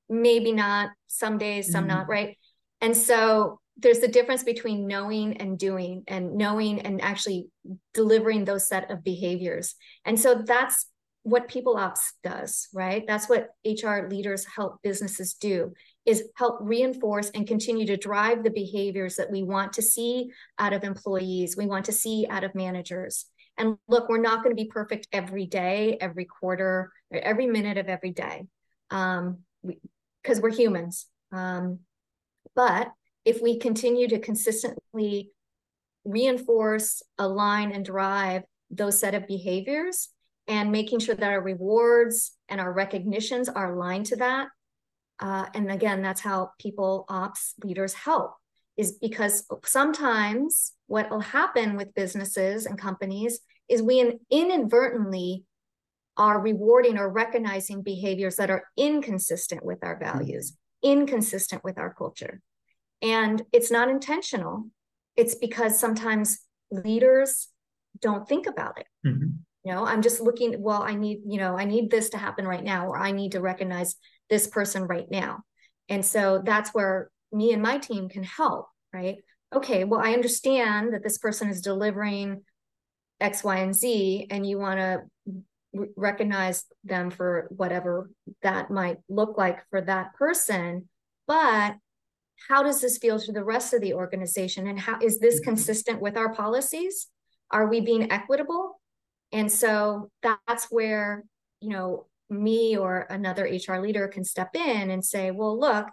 Maybe 0.09 0.53
not, 0.53 0.91
some 1.09 1.39
days, 1.39 1.71
some 1.71 1.87
mm-hmm. 1.87 1.99
not, 1.99 2.09
right? 2.09 2.37
And 2.81 2.97
so 2.97 3.61
there's 3.77 4.01
the 4.01 4.09
difference 4.09 4.43
between 4.43 4.87
knowing 4.87 5.37
and 5.39 5.59
doing 5.59 6.05
and 6.07 6.35
knowing 6.35 6.81
and 6.81 7.01
actually 7.01 7.49
delivering 7.95 8.45
those 8.45 8.69
set 8.69 8.91
of 8.91 9.03
behaviors 9.03 9.75
and 10.05 10.19
so 10.19 10.43
that's 10.47 10.87
what 11.23 11.49
people 11.49 11.77
ops 11.77 12.15
does 12.23 12.69
right 12.75 13.05
that's 13.07 13.29
what 13.29 13.49
hr 13.65 14.09
leaders 14.09 14.45
help 14.45 14.77
businesses 14.83 15.35
do 15.35 15.73
is 16.05 16.25
help 16.37 16.59
reinforce 16.61 17.31
and 17.31 17.47
continue 17.47 17.87
to 17.87 17.97
drive 17.97 18.43
the 18.43 18.51
behaviors 18.51 19.17
that 19.17 19.31
we 19.31 19.43
want 19.43 19.73
to 19.75 19.83
see 19.83 20.31
out 20.59 20.73
of 20.73 20.85
employees 20.85 21.57
we 21.57 21.67
want 21.67 21.85
to 21.85 21.93
see 21.93 22.27
out 22.29 22.45
of 22.45 22.55
managers 22.55 23.27
and 23.59 23.77
look 23.89 24.09
we're 24.09 24.19
not 24.19 24.43
going 24.43 24.55
to 24.55 24.63
be 24.63 24.69
perfect 24.69 25.07
every 25.13 25.47
day 25.47 25.97
every 26.01 26.25
quarter 26.25 26.93
every 27.13 27.47
minute 27.47 27.79
of 27.79 27.89
every 27.89 28.11
day 28.11 28.47
um 28.91 29.39
because 30.23 30.41
we, 30.41 30.49
are 30.49 30.53
humans 30.53 31.07
um 31.33 31.79
but 32.55 32.91
if 33.25 33.41
we 33.41 33.59
continue 33.59 34.09
to 34.09 34.19
consistently 34.19 35.31
reinforce 36.05 37.03
align 37.19 37.73
and 37.73 37.85
drive 37.85 38.43
those 38.71 38.99
set 38.99 39.15
of 39.15 39.27
behaviors 39.27 40.09
and 40.49 40.73
making 40.73 40.99
sure 40.99 41.15
that 41.15 41.31
our 41.31 41.41
rewards 41.41 42.33
and 42.49 42.61
our 42.61 42.73
recognitions 42.73 43.49
are 43.49 43.75
aligned 43.75 44.07
to 44.07 44.17
that. 44.17 44.49
Uh, 45.21 45.47
and 45.55 45.71
again, 45.71 46.03
that's 46.03 46.21
how 46.21 46.51
people 46.59 47.05
ops 47.09 47.55
leaders 47.63 47.95
help 47.95 48.35
is 48.77 48.93
because 49.01 49.47
sometimes 49.65 50.73
what 50.87 51.11
will 51.11 51.21
happen 51.21 51.77
with 51.77 51.95
businesses 51.95 52.67
and 52.67 52.79
companies 52.79 53.41
is 53.69 53.83
we 53.83 54.19
inadvertently 54.31 55.45
are 56.17 56.41
rewarding 56.41 56.99
or 56.99 57.09
recognizing 57.09 57.83
behaviors 57.83 58.37
that 58.37 58.51
are 58.51 58.65
inconsistent 58.77 59.65
with 59.65 59.79
our 59.83 59.99
values, 59.99 60.53
mm-hmm. 60.53 61.01
inconsistent 61.01 61.63
with 61.65 61.79
our 61.79 61.93
culture. 61.95 62.41
And 63.01 63.43
it's 63.53 63.71
not 63.71 63.89
intentional. 63.89 64.69
It's 65.17 65.35
because 65.35 65.79
sometimes 65.79 66.39
leaders 66.71 67.49
don't 68.01 68.29
think 68.29 68.47
about 68.47 68.79
it. 68.79 68.87
Mm-hmm 69.07 69.29
you 69.65 69.73
know 69.73 69.85
i'm 69.85 70.03
just 70.03 70.21
looking 70.21 70.61
well 70.61 70.83
i 70.83 70.95
need 70.95 71.21
you 71.27 71.39
know 71.39 71.57
i 71.57 71.65
need 71.65 71.91
this 71.91 72.11
to 72.11 72.19
happen 72.19 72.47
right 72.47 72.65
now 72.65 72.87
or 72.87 72.99
i 72.99 73.11
need 73.11 73.33
to 73.33 73.41
recognize 73.41 73.97
this 74.33 74.47
person 74.47 74.85
right 74.85 75.11
now. 75.11 75.43
And 75.91 76.03
so 76.05 76.41
that's 76.43 76.71
where 76.71 77.11
me 77.33 77.53
and 77.53 77.63
my 77.63 77.77
team 77.77 78.09
can 78.09 78.23
help 78.25 78.67
right? 78.93 79.19
Okay 79.55 79.85
well 79.85 80.01
i 80.01 80.13
understand 80.15 80.95
that 80.95 81.03
this 81.03 81.19
person 81.19 81.51
is 81.51 81.61
delivering 81.61 82.43
x 83.21 83.45
y 83.45 83.59
and 83.59 83.77
z 83.77 84.27
and 84.31 84.47
you 84.47 84.59
want 84.59 84.79
to 84.79 85.03
r- 85.79 85.87
recognize 85.95 86.65
them 86.85 87.11
for 87.11 87.49
whatever 87.51 88.11
that 88.41 88.71
might 88.71 88.97
look 89.11 89.37
like 89.37 89.61
for 89.69 89.83
that 89.83 90.15
person 90.15 90.89
but 91.27 91.75
how 92.49 92.63
does 92.63 92.81
this 92.81 92.99
feel 92.99 93.19
to 93.21 93.33
the 93.33 93.45
rest 93.45 93.73
of 93.73 93.81
the 93.81 93.95
organization? 93.95 94.67
And 94.67 94.79
how 94.79 94.99
is 95.01 95.19
this 95.21 95.37
mm-hmm. 95.37 95.51
consistent 95.51 96.01
with 96.01 96.17
our 96.17 96.35
policies? 96.35 97.07
Are 97.51 97.69
we 97.69 97.81
being 97.81 98.11
equitable? 98.11 98.81
And 99.33 99.51
so 99.51 100.11
that's 100.23 100.67
where, 100.71 101.25
you 101.61 101.71
know, 101.71 102.07
me 102.33 102.77
or 102.77 103.07
another 103.11 103.45
HR 103.45 103.79
leader 103.79 104.09
can 104.09 104.25
step 104.25 104.55
in 104.55 104.91
and 104.91 105.05
say, 105.05 105.31
well, 105.31 105.59
look, 105.59 105.87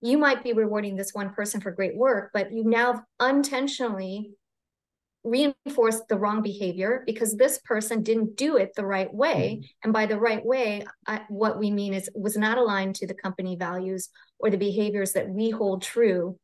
you 0.00 0.16
might 0.16 0.42
be 0.42 0.52
rewarding 0.52 0.96
this 0.96 1.12
one 1.12 1.34
person 1.34 1.60
for 1.60 1.70
great 1.70 1.96
work, 1.96 2.30
but 2.32 2.52
you 2.52 2.64
now 2.64 3.04
unintentionally 3.18 4.30
reinforced 5.22 6.08
the 6.08 6.16
wrong 6.16 6.40
behavior 6.40 7.02
because 7.04 7.36
this 7.36 7.58
person 7.58 8.02
didn't 8.02 8.36
do 8.36 8.56
it 8.56 8.72
the 8.74 8.86
right 8.86 9.12
way. 9.12 9.58
Mm-hmm. 9.58 9.66
And 9.84 9.92
by 9.92 10.06
the 10.06 10.18
right 10.18 10.44
way, 10.44 10.86
I, 11.06 11.22
what 11.28 11.58
we 11.58 11.70
mean 11.70 11.92
is 11.92 12.08
was 12.14 12.38
not 12.38 12.56
aligned 12.56 12.96
to 12.96 13.06
the 13.06 13.14
company 13.14 13.56
values 13.56 14.08
or 14.38 14.48
the 14.48 14.56
behaviors 14.56 15.12
that 15.12 15.28
we 15.28 15.50
hold 15.50 15.82
true 15.82 16.38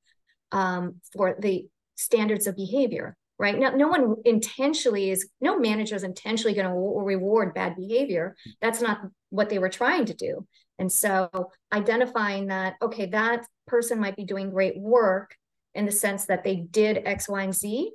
um, 0.53 0.97
for 1.17 1.37
the 1.41 1.67
standards 1.97 2.47
of 2.47 2.57
behavior 2.57 3.17
right? 3.39 3.59
No, 3.59 3.71
no 3.71 3.89
one 3.89 4.17
intentionally 4.25 5.11
is, 5.11 5.29
no 5.41 5.59
manager 5.59 5.95
is 5.95 6.05
intentionally 6.05 6.55
going 6.55 6.67
to 6.67 6.73
reward 6.73 7.55
bad 7.55 7.77
behavior. 7.77 8.35
That's 8.61 8.81
not 8.81 9.01
what 9.37 9.51
they 9.51 9.59
were 9.59 9.69
trying 9.69 10.07
to 10.07 10.15
do. 10.15 10.47
And 10.79 10.91
so 10.91 11.51
identifying 11.73 12.47
that, 12.49 12.75
okay, 12.83 13.07
that 13.07 13.47
person 13.67 14.01
might 14.01 14.17
be 14.17 14.25
doing 14.25 14.51
great 14.51 14.79
work 14.79 15.37
in 15.75 15.87
the 15.87 15.93
sense 15.93 16.27
that 16.27 16.43
they 16.43 16.57
did 16.57 17.03
X, 17.05 17.29
Y, 17.29 17.43
and 17.43 17.55
Z, 17.55 17.93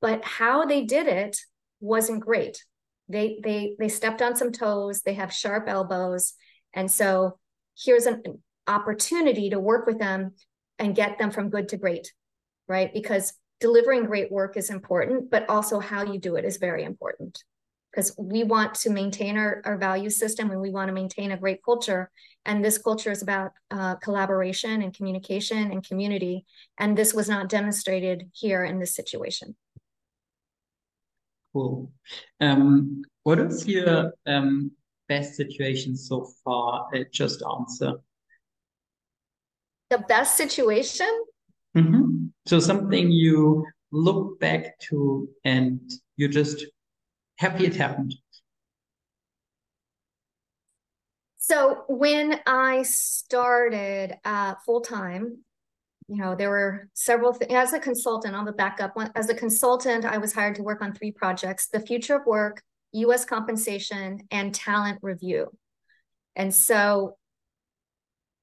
but 0.00 0.24
how 0.24 0.64
they 0.64 0.84
did 0.84 1.06
it 1.06 1.36
wasn't 1.80 2.20
great. 2.20 2.64
They 3.08 3.38
they 3.42 3.76
they 3.78 3.88
stepped 3.88 4.22
on 4.22 4.36
some 4.36 4.52
toes, 4.52 5.02
they 5.02 5.14
have 5.14 5.32
sharp 5.32 5.68
elbows. 5.68 6.34
And 6.72 6.90
so 6.90 7.38
here's 7.78 8.06
an 8.06 8.22
opportunity 8.66 9.50
to 9.50 9.60
work 9.60 9.86
with 9.86 9.98
them 9.98 10.32
and 10.78 10.94
get 10.94 11.18
them 11.18 11.30
from 11.30 11.50
good 11.50 11.68
to 11.70 11.76
great, 11.76 12.12
right? 12.68 12.92
Because 12.92 13.32
delivering 13.60 14.04
great 14.04 14.30
work 14.30 14.56
is 14.56 14.70
important, 14.70 15.30
but 15.30 15.48
also 15.48 15.78
how 15.78 16.04
you 16.04 16.18
do 16.18 16.36
it 16.36 16.44
is 16.44 16.58
very 16.58 16.84
important 16.84 17.42
because 17.96 18.14
we 18.18 18.44
want 18.44 18.74
to 18.74 18.90
maintain 18.90 19.38
our, 19.38 19.62
our 19.64 19.78
value 19.78 20.10
system 20.10 20.50
and 20.50 20.60
we 20.60 20.70
want 20.70 20.88
to 20.88 20.92
maintain 20.92 21.32
a 21.32 21.36
great 21.36 21.64
culture. 21.64 22.10
And 22.44 22.62
this 22.62 22.76
culture 22.76 23.10
is 23.10 23.22
about 23.22 23.52
uh, 23.70 23.94
collaboration 23.96 24.82
and 24.82 24.94
communication 24.94 25.70
and 25.72 25.82
community. 25.82 26.44
And 26.76 26.96
this 26.96 27.14
was 27.14 27.26
not 27.26 27.48
demonstrated 27.48 28.30
here 28.34 28.64
in 28.64 28.78
this 28.78 28.94
situation. 28.94 29.56
Cool. 31.54 31.90
Um, 32.38 33.02
What 33.22 33.38
is 33.38 33.66
your 33.66 34.12
um, 34.26 34.72
best 35.08 35.34
situation 35.34 35.96
so 35.96 36.28
far? 36.44 36.88
Uh, 36.94 37.04
JustAnswer. 37.14 37.94
The 39.88 40.04
best 40.06 40.36
situation? 40.36 41.08
Mm-hmm. 41.74 42.26
So 42.46 42.60
something 42.60 43.10
you 43.10 43.64
look 43.90 44.38
back 44.38 44.78
to 44.90 45.30
and 45.46 45.80
you're 46.18 46.28
just 46.28 46.66
happy 47.38 47.66
it 47.66 47.76
happened. 47.76 48.14
So 51.38 51.84
when 51.88 52.40
I 52.44 52.82
started 52.82 54.16
uh, 54.24 54.54
full 54.64 54.80
time, 54.80 55.44
you 56.08 56.16
know, 56.16 56.34
there 56.34 56.50
were 56.50 56.88
several 56.92 57.32
things 57.32 57.52
as 57.52 57.72
a 57.72 57.78
consultant. 57.78 58.34
On 58.34 58.44
the 58.44 58.52
backup, 58.52 58.94
as 59.14 59.28
a 59.28 59.34
consultant, 59.34 60.04
I 60.04 60.18
was 60.18 60.32
hired 60.32 60.56
to 60.56 60.62
work 60.62 60.82
on 60.82 60.92
three 60.92 61.12
projects: 61.12 61.68
the 61.68 61.78
future 61.80 62.16
of 62.16 62.26
work, 62.26 62.62
U.S. 62.92 63.24
compensation, 63.24 64.20
and 64.30 64.54
talent 64.54 64.98
review. 65.02 65.56
And 66.34 66.54
so, 66.54 67.16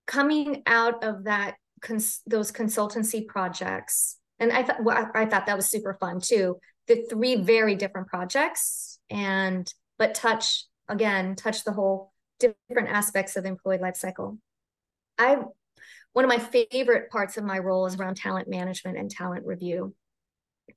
coming 0.08 0.64
out 0.66 1.04
of 1.04 1.26
that, 1.26 1.56
cons- 1.82 2.22
those 2.26 2.52
consultancy 2.52 3.28
projects, 3.28 4.18
and 4.40 4.52
I 4.52 4.64
thought 4.64 4.84
well, 4.84 5.10
I, 5.14 5.24
I 5.24 5.26
thought 5.26 5.46
that 5.48 5.56
was 5.56 5.70
super 5.70 5.98
fun 6.00 6.20
too. 6.22 6.58
The 6.88 7.06
three 7.10 7.36
very 7.36 7.76
different 7.76 8.08
projects, 8.08 9.00
and 9.10 9.72
but 9.98 10.16
touch 10.16 10.66
again, 10.90 11.36
touch 11.36 11.64
the 11.64 11.72
whole 11.72 12.12
different 12.40 12.90
aspects 12.90 13.36
of 13.36 13.44
the 13.44 13.50
employee 13.50 13.78
life 13.78 13.96
cycle. 13.96 14.38
I 15.18 15.38
one 16.14 16.26
of 16.26 16.30
my 16.30 16.40
favorite 16.40 17.10
parts 17.10 17.38
of 17.38 17.44
my 17.44 17.58
role 17.58 17.86
is 17.86 17.96
around 17.96 18.18
talent 18.18 18.48
management 18.48 18.98
and 18.98 19.10
talent 19.10 19.46
review, 19.46 19.96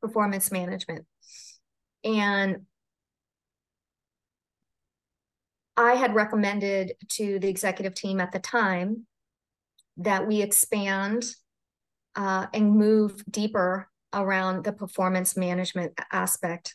performance 0.01 0.51
management. 0.51 1.05
And 2.05 2.67
I 5.77 5.95
had 5.95 6.15
recommended 6.15 6.93
to 7.11 7.39
the 7.39 7.49
executive 7.49 7.95
team 7.95 8.19
at 8.21 8.33
the 8.33 8.39
time 8.39 9.07
that 9.99 10.27
we 10.27 10.41
expand 10.41 11.25
uh, 12.15 12.47
and 12.55 12.77
move 12.77 13.23
deeper 13.31 13.89
around 14.17 14.65
the 14.65 14.73
performance 14.73 15.37
management 15.37 15.93
aspect. 16.11 16.75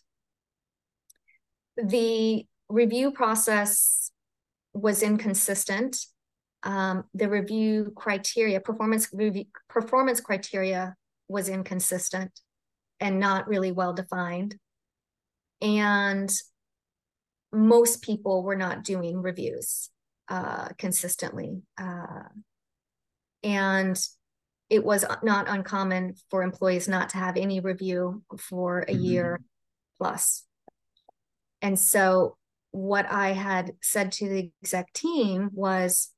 The 1.75 2.45
review 2.69 3.11
process 3.11 4.11
was 4.73 5.03
inconsistent. 5.03 5.97
Um, 6.63 7.05
the 7.13 7.27
review 7.27 7.91
criteria, 7.95 8.61
performance 8.61 9.09
review, 9.11 9.45
performance 9.67 10.21
criteria 10.21 10.95
was 11.27 11.49
inconsistent 11.49 12.31
and 12.99 13.19
not 13.19 13.47
really 13.47 13.71
well 13.71 13.93
defined. 13.93 14.55
And 15.61 16.31
most 17.51 18.03
people 18.03 18.43
were 18.43 18.55
not 18.55 18.83
doing 18.83 19.21
reviews 19.21 19.89
uh, 20.29 20.69
consistently. 20.77 21.63
Uh, 21.79 22.29
and 23.43 23.99
it 24.71 24.85
was 24.85 25.03
not 25.21 25.49
uncommon 25.49 26.15
for 26.29 26.41
employees 26.41 26.87
not 26.87 27.09
to 27.09 27.17
have 27.17 27.35
any 27.35 27.59
review 27.59 28.23
for 28.39 28.79
a 28.79 28.85
mm-hmm. 28.93 29.03
year 29.03 29.41
plus. 29.99 30.45
And 31.61 31.77
so 31.77 32.37
what 32.71 33.05
I 33.11 33.33
had 33.33 33.73
said 33.81 34.13
to 34.13 34.29
the 34.29 34.49
exec 34.63 34.93
team 34.93 35.49
was 35.53 36.09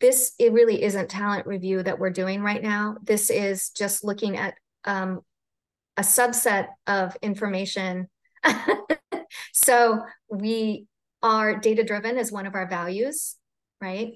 this 0.00 0.32
it 0.40 0.52
really 0.52 0.82
isn't 0.82 1.08
talent 1.08 1.46
review 1.46 1.84
that 1.84 2.00
we're 2.00 2.10
doing 2.10 2.42
right 2.42 2.62
now. 2.62 2.96
This 3.00 3.30
is 3.30 3.70
just 3.70 4.02
looking 4.02 4.36
at 4.36 4.54
um, 4.84 5.20
a 5.96 6.02
subset 6.02 6.66
of 6.88 7.16
information. 7.22 8.08
so 9.52 10.00
we 10.28 10.86
are 11.22 11.60
data 11.60 11.84
driven 11.84 12.18
as 12.18 12.32
one 12.32 12.46
of 12.46 12.56
our 12.56 12.68
values, 12.68 13.36
right? 13.80 14.14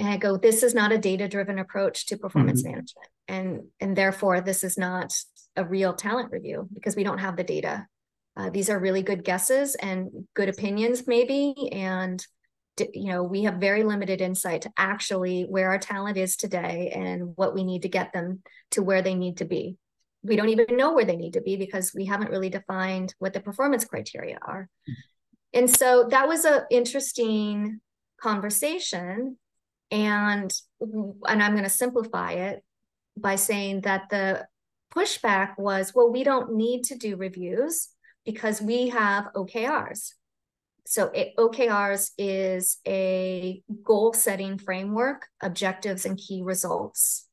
And 0.00 0.08
I 0.08 0.16
go, 0.16 0.38
this 0.38 0.62
is 0.62 0.74
not 0.74 0.92
a 0.92 0.98
data 0.98 1.28
driven 1.28 1.58
approach 1.58 2.06
to 2.06 2.16
performance 2.16 2.62
mm-hmm. 2.62 2.72
management. 2.72 3.08
And, 3.28 3.60
and 3.80 3.94
therefore, 3.94 4.40
this 4.40 4.64
is 4.64 4.78
not 4.78 5.14
a 5.56 5.64
real 5.64 5.92
talent 5.92 6.32
review 6.32 6.68
because 6.72 6.96
we 6.96 7.04
don't 7.04 7.18
have 7.18 7.36
the 7.36 7.44
data. 7.44 7.86
Uh, 8.34 8.48
these 8.48 8.70
are 8.70 8.78
really 8.78 9.02
good 9.02 9.24
guesses 9.24 9.74
and 9.74 10.08
good 10.34 10.48
opinions 10.48 11.06
maybe. 11.06 11.68
And 11.72 12.24
you 12.94 13.12
know 13.12 13.22
we 13.22 13.42
have 13.42 13.56
very 13.56 13.82
limited 13.82 14.22
insight 14.22 14.62
to 14.62 14.72
actually 14.78 15.42
where 15.42 15.68
our 15.70 15.78
talent 15.78 16.16
is 16.16 16.36
today 16.36 16.90
and 16.94 17.36
what 17.36 17.54
we 17.54 17.62
need 17.62 17.82
to 17.82 17.88
get 17.88 18.12
them 18.14 18.42
to 18.70 18.82
where 18.82 19.02
they 19.02 19.14
need 19.14 19.36
to 19.38 19.44
be. 19.44 19.76
We 20.22 20.36
don't 20.36 20.48
even 20.48 20.76
know 20.76 20.94
where 20.94 21.04
they 21.04 21.16
need 21.16 21.34
to 21.34 21.42
be 21.42 21.56
because 21.56 21.92
we 21.94 22.06
haven't 22.06 22.30
really 22.30 22.48
defined 22.48 23.14
what 23.18 23.34
the 23.34 23.40
performance 23.40 23.84
criteria 23.84 24.38
are. 24.40 24.68
And 25.52 25.68
so 25.68 26.06
that 26.10 26.26
was 26.26 26.46
an 26.46 26.62
interesting 26.70 27.80
conversation 28.20 29.36
and 29.90 30.52
and 30.82 31.42
i'm 31.42 31.52
going 31.52 31.64
to 31.64 31.70
simplify 31.70 32.32
it 32.32 32.62
by 33.16 33.36
saying 33.36 33.80
that 33.82 34.08
the 34.10 34.46
pushback 34.94 35.58
was 35.58 35.92
well 35.94 36.10
we 36.10 36.24
don't 36.24 36.54
need 36.54 36.82
to 36.84 36.96
do 36.96 37.16
reviews 37.16 37.88
because 38.24 38.60
we 38.60 38.88
have 38.88 39.32
OKRs. 39.34 40.12
So 40.86 41.06
it, 41.06 41.32
OKRs 41.38 42.10
is 42.18 42.78
a 42.86 43.62
goal 43.82 44.12
setting 44.12 44.58
framework, 44.58 45.26
objectives 45.40 46.04
and 46.04 46.18
key 46.18 46.42
results. 46.42 47.28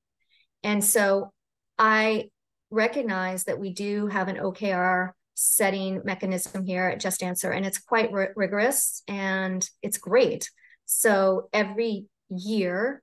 And 0.64 0.84
so 0.84 1.32
I 1.78 2.30
recognize 2.70 3.46
that 3.46 3.60
we 3.60 3.74
do 3.74 4.08
have 4.08 4.28
an 4.28 4.38
OKR 4.38 5.12
setting 5.34 6.02
mechanism 6.04 6.66
here 6.66 6.86
at 6.86 7.00
JustAnswer, 7.00 7.56
and 7.56 7.66
it's 7.66 7.78
quite 7.78 8.12
r- 8.12 8.34
rigorous 8.36 9.04
and 9.08 9.68
it's 9.82 9.98
great. 9.98 10.50
So 10.86 11.50
every 11.54 12.08
year, 12.30 13.02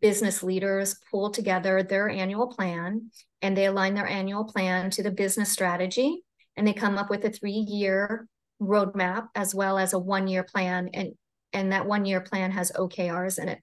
business 0.00 0.42
leaders 0.42 0.96
pull 1.10 1.30
together 1.30 1.82
their 1.82 2.08
annual 2.08 2.46
plan 2.46 3.10
and 3.42 3.56
they 3.56 3.66
align 3.66 3.94
their 3.94 4.06
annual 4.06 4.44
plan 4.44 4.90
to 4.90 5.02
the 5.02 5.10
business 5.10 5.50
strategy 5.52 6.22
and 6.56 6.66
they 6.66 6.72
come 6.72 6.98
up 6.98 7.10
with 7.10 7.24
a 7.24 7.30
three 7.30 7.52
year 7.52 8.26
roadmap 8.60 9.28
as 9.34 9.54
well 9.54 9.78
as 9.78 9.92
a 9.92 9.98
one 9.98 10.26
year 10.26 10.42
plan 10.44 10.88
and 10.94 11.12
and 11.52 11.72
that 11.72 11.86
one 11.86 12.04
year 12.04 12.20
plan 12.20 12.50
has 12.50 12.72
okrs 12.72 13.38
in 13.38 13.48
it. 13.48 13.60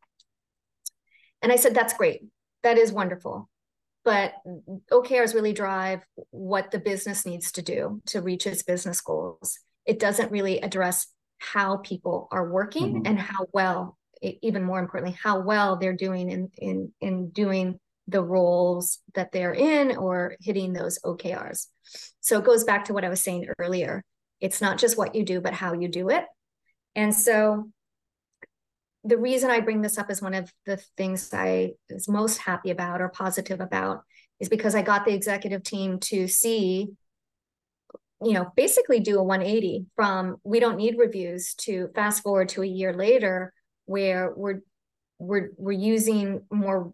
And 1.41 1.51
i 1.51 1.55
said 1.55 1.73
that's 1.73 1.93
great. 1.93 2.21
That 2.63 2.77
is 2.77 2.91
wonderful. 2.91 3.49
But 4.03 4.33
okrs 4.91 5.33
really 5.33 5.53
drive 5.53 6.01
what 6.29 6.71
the 6.71 6.79
business 6.79 7.25
needs 7.25 7.51
to 7.53 7.61
do 7.61 8.01
to 8.07 8.21
reach 8.21 8.45
its 8.45 8.63
business 8.63 9.01
goals. 9.01 9.59
It 9.85 9.99
doesn't 9.99 10.31
really 10.31 10.59
address 10.59 11.07
how 11.39 11.77
people 11.77 12.27
are 12.31 12.51
working 12.51 12.93
mm-hmm. 12.93 13.07
and 13.07 13.19
how 13.19 13.47
well 13.51 13.97
even 14.21 14.63
more 14.63 14.79
importantly 14.79 15.17
how 15.21 15.39
well 15.39 15.77
they're 15.77 15.95
doing 15.95 16.29
in 16.29 16.49
in 16.57 16.91
in 17.01 17.29
doing 17.29 17.79
the 18.07 18.23
roles 18.23 18.99
that 19.13 19.31
they're 19.31 19.53
in 19.53 19.95
or 19.95 20.35
hitting 20.41 20.73
those 20.73 20.99
okrs 21.05 21.67
so 22.19 22.37
it 22.37 22.45
goes 22.45 22.63
back 22.63 22.85
to 22.85 22.93
what 22.93 23.03
I 23.03 23.09
was 23.09 23.21
saying 23.21 23.47
earlier. 23.59 24.03
It's 24.39 24.61
not 24.61 24.77
just 24.77 24.97
what 24.97 25.15
you 25.15 25.23
do, 25.23 25.41
but 25.41 25.53
how 25.53 25.73
you 25.73 25.87
do 25.87 26.09
it. 26.09 26.25
And 26.95 27.13
so 27.13 27.69
the 29.03 29.17
reason 29.17 29.49
I 29.49 29.59
bring 29.59 29.81
this 29.81 29.97
up 29.97 30.09
as 30.09 30.21
one 30.21 30.33
of 30.33 30.51
the 30.65 30.77
things 30.97 31.29
I 31.33 31.71
was 31.89 32.07
most 32.07 32.37
happy 32.37 32.69
about 32.69 33.01
or 33.01 33.09
positive 33.09 33.59
about 33.59 34.03
is 34.39 34.49
because 34.49 34.75
I 34.75 34.81
got 34.81 35.05
the 35.05 35.13
executive 35.13 35.63
team 35.63 35.99
to 35.99 36.27
see, 36.27 36.89
you 38.23 38.33
know, 38.33 38.51
basically 38.55 38.99
do 38.99 39.19
a 39.19 39.23
180 39.23 39.87
from 39.95 40.37
we 40.43 40.59
don't 40.59 40.77
need 40.77 40.97
reviews 40.97 41.55
to 41.55 41.89
fast 41.95 42.21
forward 42.21 42.49
to 42.49 42.61
a 42.61 42.67
year 42.67 42.93
later 42.93 43.53
where 43.91 44.33
we're 44.35 44.61
we're 45.19 45.49
we're 45.57 45.71
using 45.71 46.41
more 46.51 46.93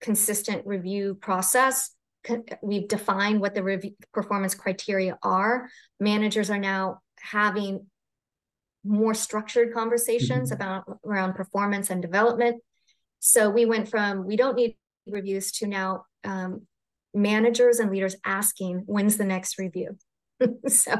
consistent 0.00 0.66
review 0.66 1.14
process 1.14 1.90
we've 2.62 2.88
defined 2.88 3.40
what 3.40 3.54
the 3.54 3.62
review 3.62 3.94
performance 4.12 4.54
criteria 4.54 5.18
are. 5.22 5.68
Managers 6.00 6.50
are 6.50 6.58
now 6.58 7.00
having 7.18 7.86
more 8.84 9.14
structured 9.14 9.72
conversations 9.72 10.50
mm-hmm. 10.50 10.62
about 10.62 10.98
around 11.04 11.34
performance 11.34 11.90
and 11.90 12.02
development. 12.02 12.62
So 13.20 13.50
we 13.50 13.64
went 13.66 13.88
from 13.88 14.26
we 14.26 14.36
don't 14.36 14.56
need 14.56 14.76
reviews 15.06 15.52
to 15.52 15.66
now 15.66 16.04
um, 16.24 16.66
managers 17.14 17.78
and 17.78 17.90
leaders 17.90 18.16
asking 18.24 18.82
when's 18.86 19.16
the 19.16 19.24
next 19.24 19.58
review. 19.58 19.96
so 20.66 20.94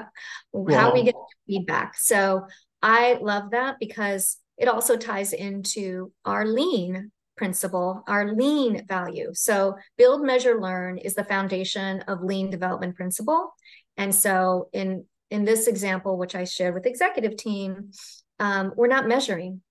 wow. 0.52 0.78
how 0.78 0.94
we 0.94 1.04
get 1.04 1.14
feedback. 1.46 1.96
So 1.98 2.46
I 2.80 3.18
love 3.20 3.50
that 3.50 3.76
because 3.80 4.38
it 4.58 4.68
also 4.68 4.96
ties 4.96 5.32
into 5.32 6.12
our 6.24 6.46
lean 6.46 7.10
principle, 7.36 8.04
our 8.06 8.34
lean 8.34 8.84
value. 8.86 9.30
So 9.32 9.76
build, 9.96 10.22
measure, 10.22 10.60
learn 10.60 10.98
is 10.98 11.14
the 11.14 11.24
foundation 11.24 12.00
of 12.02 12.22
lean 12.22 12.50
development 12.50 12.94
principle. 12.94 13.54
And 13.96 14.14
so 14.14 14.68
in 14.72 15.04
in 15.30 15.46
this 15.46 15.66
example, 15.66 16.18
which 16.18 16.34
I 16.34 16.44
shared 16.44 16.74
with 16.74 16.84
executive 16.84 17.38
team, 17.38 17.90
um, 18.38 18.72
we're 18.76 18.86
not 18.86 19.08
measuring, 19.08 19.62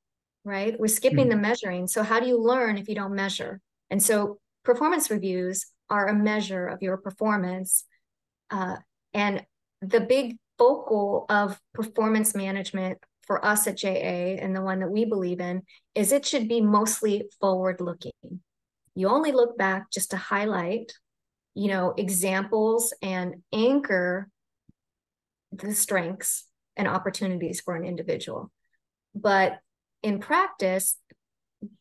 right? 0.44 0.78
We're 0.80 0.88
skipping 0.88 1.28
mm-hmm. 1.28 1.30
the 1.30 1.36
measuring. 1.36 1.88
So 1.88 2.02
how 2.02 2.20
do 2.20 2.28
you 2.28 2.42
learn 2.42 2.80
if 2.80 2.90
you 2.90 2.96
don't 2.96 3.14
measure? 3.14 3.62
And 3.92 4.02
so 4.02 4.40
performance 4.64 5.12
reviews 5.12 5.68
are 5.88 6.08
a 6.08 6.16
measure 6.16 6.66
of 6.66 6.82
your 6.82 6.98
performance. 6.98 7.86
Uh, 8.50 8.78
and 9.14 9.46
the 9.82 10.00
big 10.00 10.38
focal 10.58 11.26
of 11.30 11.60
performance 11.74 12.34
management 12.34 12.98
for 13.26 13.44
us 13.46 13.68
at 13.68 13.78
JA 13.78 14.38
and 14.40 14.56
the 14.56 14.62
one 14.62 14.80
that 14.80 14.92
we 14.92 15.06
believe 15.06 15.40
in 15.40 15.64
is 15.96 16.12
it 16.12 16.26
should 16.26 16.48
be 16.48 16.62
mostly 16.62 17.30
forward 17.40 17.80
looking. 17.80 18.42
You 18.96 19.08
only 19.08 19.32
look 19.32 19.58
back 19.58 19.92
just 19.92 20.12
to 20.12 20.18
highlight, 20.18 20.92
you 21.54 21.70
know, 21.70 21.94
examples 21.98 22.94
and 23.02 23.36
anchor 23.54 24.30
the 25.52 25.74
strengths 25.74 26.48
and 26.76 26.88
opportunities 26.88 27.62
for 27.62 27.76
an 27.76 27.86
individual. 27.86 28.52
But 29.14 29.60
in 30.02 30.20
practice, 30.20 30.98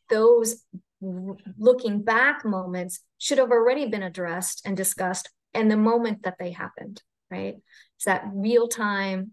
those 0.08 0.64
looking 1.00 2.02
back 2.02 2.44
moments 2.44 3.00
should 3.18 3.38
have 3.38 3.50
already 3.50 3.86
been 3.86 4.02
addressed 4.02 4.62
and 4.64 4.76
discussed 4.76 5.30
in 5.54 5.68
the 5.68 5.76
moment 5.76 6.24
that 6.24 6.36
they 6.38 6.50
happened, 6.50 7.02
right? 7.30 7.56
It's 7.96 8.04
that 8.04 8.24
real 8.32 8.68
time, 8.68 9.32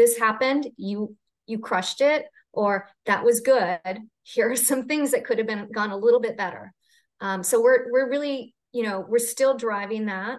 this 0.00 0.16
happened, 0.16 0.66
you 0.78 1.14
you 1.46 1.58
crushed 1.58 2.00
it, 2.00 2.24
or 2.52 2.88
that 3.04 3.22
was 3.22 3.40
good. 3.40 3.98
Here 4.22 4.50
are 4.50 4.56
some 4.56 4.86
things 4.86 5.10
that 5.10 5.24
could 5.26 5.36
have 5.36 5.46
been 5.46 5.68
gone 5.70 5.90
a 5.90 5.96
little 5.96 6.20
bit 6.20 6.38
better. 6.38 6.72
Um, 7.20 7.42
so 7.42 7.60
we're 7.60 7.92
we're 7.92 8.08
really, 8.08 8.54
you 8.72 8.82
know, 8.82 9.04
we're 9.06 9.18
still 9.18 9.58
driving 9.58 10.06
that 10.06 10.38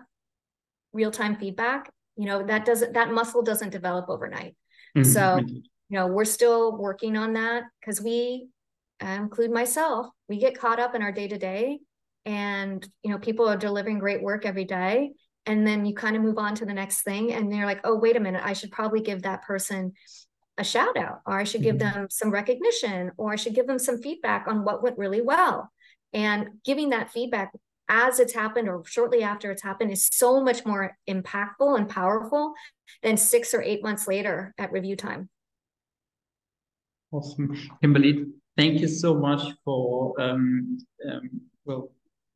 real-time 0.93 1.36
feedback. 1.36 1.91
You 2.16 2.26
know, 2.26 2.43
that 2.43 2.66
doesn't 2.66 2.93
that 2.93 3.14
muscle 3.14 3.43
doesn't 3.43 3.70
develop 3.70 4.09
overnight. 4.09 4.55
Mm-hmm. 4.97 5.03
So, 5.03 5.38
you 5.47 5.64
know, 5.89 6.07
we're 6.07 6.26
still 6.26 6.76
working 6.76 7.16
on 7.16 7.34
that 7.34 7.64
because 7.80 8.01
we 8.01 8.47
I 8.99 9.14
include 9.14 9.51
myself, 9.51 10.07
we 10.28 10.38
get 10.38 10.57
caught 10.57 10.80
up 10.80 10.95
in 10.95 11.03
our 11.03 11.12
day 11.12 11.28
to 11.28 11.38
day 11.38 11.80
and 12.26 12.88
you 13.03 13.12
know 13.12 13.18
people 13.18 13.47
are 13.47 13.57
delivering 13.57 13.99
great 13.99 14.22
work 14.22 14.45
every 14.45 14.66
day 14.66 15.12
and 15.46 15.66
then 15.66 15.86
you 15.86 15.94
kind 15.94 16.16
of 16.16 16.22
move 16.22 16.38
on 16.38 16.56
to 16.56 16.66
the 16.66 16.74
next 16.74 17.02
thing 17.02 17.34
and 17.34 17.52
they're 17.52 17.66
like 17.66 17.82
oh 17.84 17.96
wait 17.96 18.16
a 18.16 18.20
minute 18.20 18.42
i 18.44 18.54
should 18.54 18.72
probably 18.72 19.02
give 19.02 19.24
that 19.24 19.42
person 19.42 19.92
a 20.58 20.64
shout 20.64 20.98
out 20.98 21.22
or 21.26 21.39
i 21.39 21.44
should 21.44 21.64
give 21.64 21.78
mm-hmm. 21.78 22.00
them 22.00 22.08
some 22.10 22.30
recognition 22.30 23.12
or 23.18 23.32
i 23.32 23.36
should 23.36 23.56
give 23.56 23.68
them 23.68 23.80
some 23.80 24.02
feedback 24.02 24.48
on 24.48 24.64
what 24.64 24.84
went 24.84 24.98
really 24.98 25.22
well. 25.22 25.72
And 26.14 26.48
giving 26.66 26.89
that 26.89 27.12
feedback 27.12 27.54
as 27.88 28.20
it's 28.20 28.34
happened 28.34 28.70
or 28.70 28.84
shortly 28.86 29.24
after 29.24 29.52
it's 29.52 29.64
happened 29.64 29.92
is 29.92 30.08
so 30.12 30.42
much 30.42 30.66
more 30.66 30.98
impactful 31.10 31.78
and 31.78 31.89
powerful 31.89 32.54
than 33.04 33.18
six 33.18 33.54
or 33.54 33.62
eight 33.62 33.84
months 33.84 34.08
later 34.08 34.54
at 34.58 34.72
review 34.72 34.96
time. 34.96 35.30
Awesome. 37.12 37.58
Kimberly 37.82 38.26
thank 38.58 38.80
you 38.80 38.88
so 38.88 39.14
much 39.14 39.42
for 39.66 40.20
um, 40.22 40.78
um, 41.10 41.30
well 41.66 41.92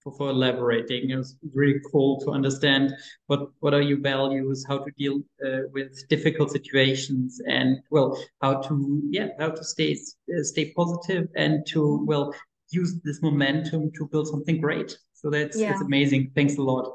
for, 0.06 0.16
for 0.16 0.30
elaborating. 0.30 1.10
It 1.10 1.18
was 1.18 1.36
really 1.54 1.82
cool 1.92 2.22
to 2.22 2.32
understand 2.32 2.94
what 3.28 3.50
what 3.60 3.74
are 3.74 3.82
your 3.82 4.00
values, 4.00 4.64
how 4.70 4.78
to 4.78 4.92
deal 4.98 5.22
uh, 5.46 5.64
with 5.74 6.08
difficult 6.08 6.52
situations, 6.52 7.42
and 7.48 7.80
well, 7.90 8.18
how 8.42 8.62
to 8.62 9.02
yeah, 9.10 9.30
how 9.40 9.50
to 9.50 9.64
stay 9.64 9.98
uh, 10.34 10.44
stay 10.44 10.72
positive 10.74 11.28
and 11.36 11.66
to 11.68 12.06
well 12.06 12.34
use 12.70 13.02
this 13.04 13.22
momentum 13.22 13.92
to 13.98 14.08
build 14.08 14.28
something 14.28 14.62
great. 14.62 14.98
So 15.14 15.30
that's 15.30 15.58
yeah. 15.58 15.72
that's 15.72 15.82
amazing. 15.82 16.32
Thanks 16.36 16.58
a 16.58 16.62
lot. 16.62 16.94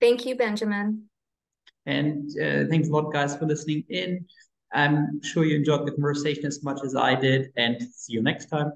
Thank 0.00 0.26
you, 0.26 0.36
Benjamin. 0.36 1.08
And 1.86 2.28
uh, 2.38 2.68
thanks 2.68 2.88
a 2.88 2.92
lot, 2.92 3.12
guys, 3.12 3.36
for 3.36 3.46
listening 3.46 3.84
in. 3.88 4.24
I'm 4.72 5.20
sure 5.22 5.44
you 5.44 5.56
enjoyed 5.56 5.86
the 5.86 5.92
conversation 5.92 6.46
as 6.46 6.62
much 6.62 6.80
as 6.84 6.94
I 6.94 7.14
did, 7.14 7.50
and 7.56 7.82
see 7.82 8.12
you 8.12 8.22
next 8.22 8.46
time. 8.46 8.72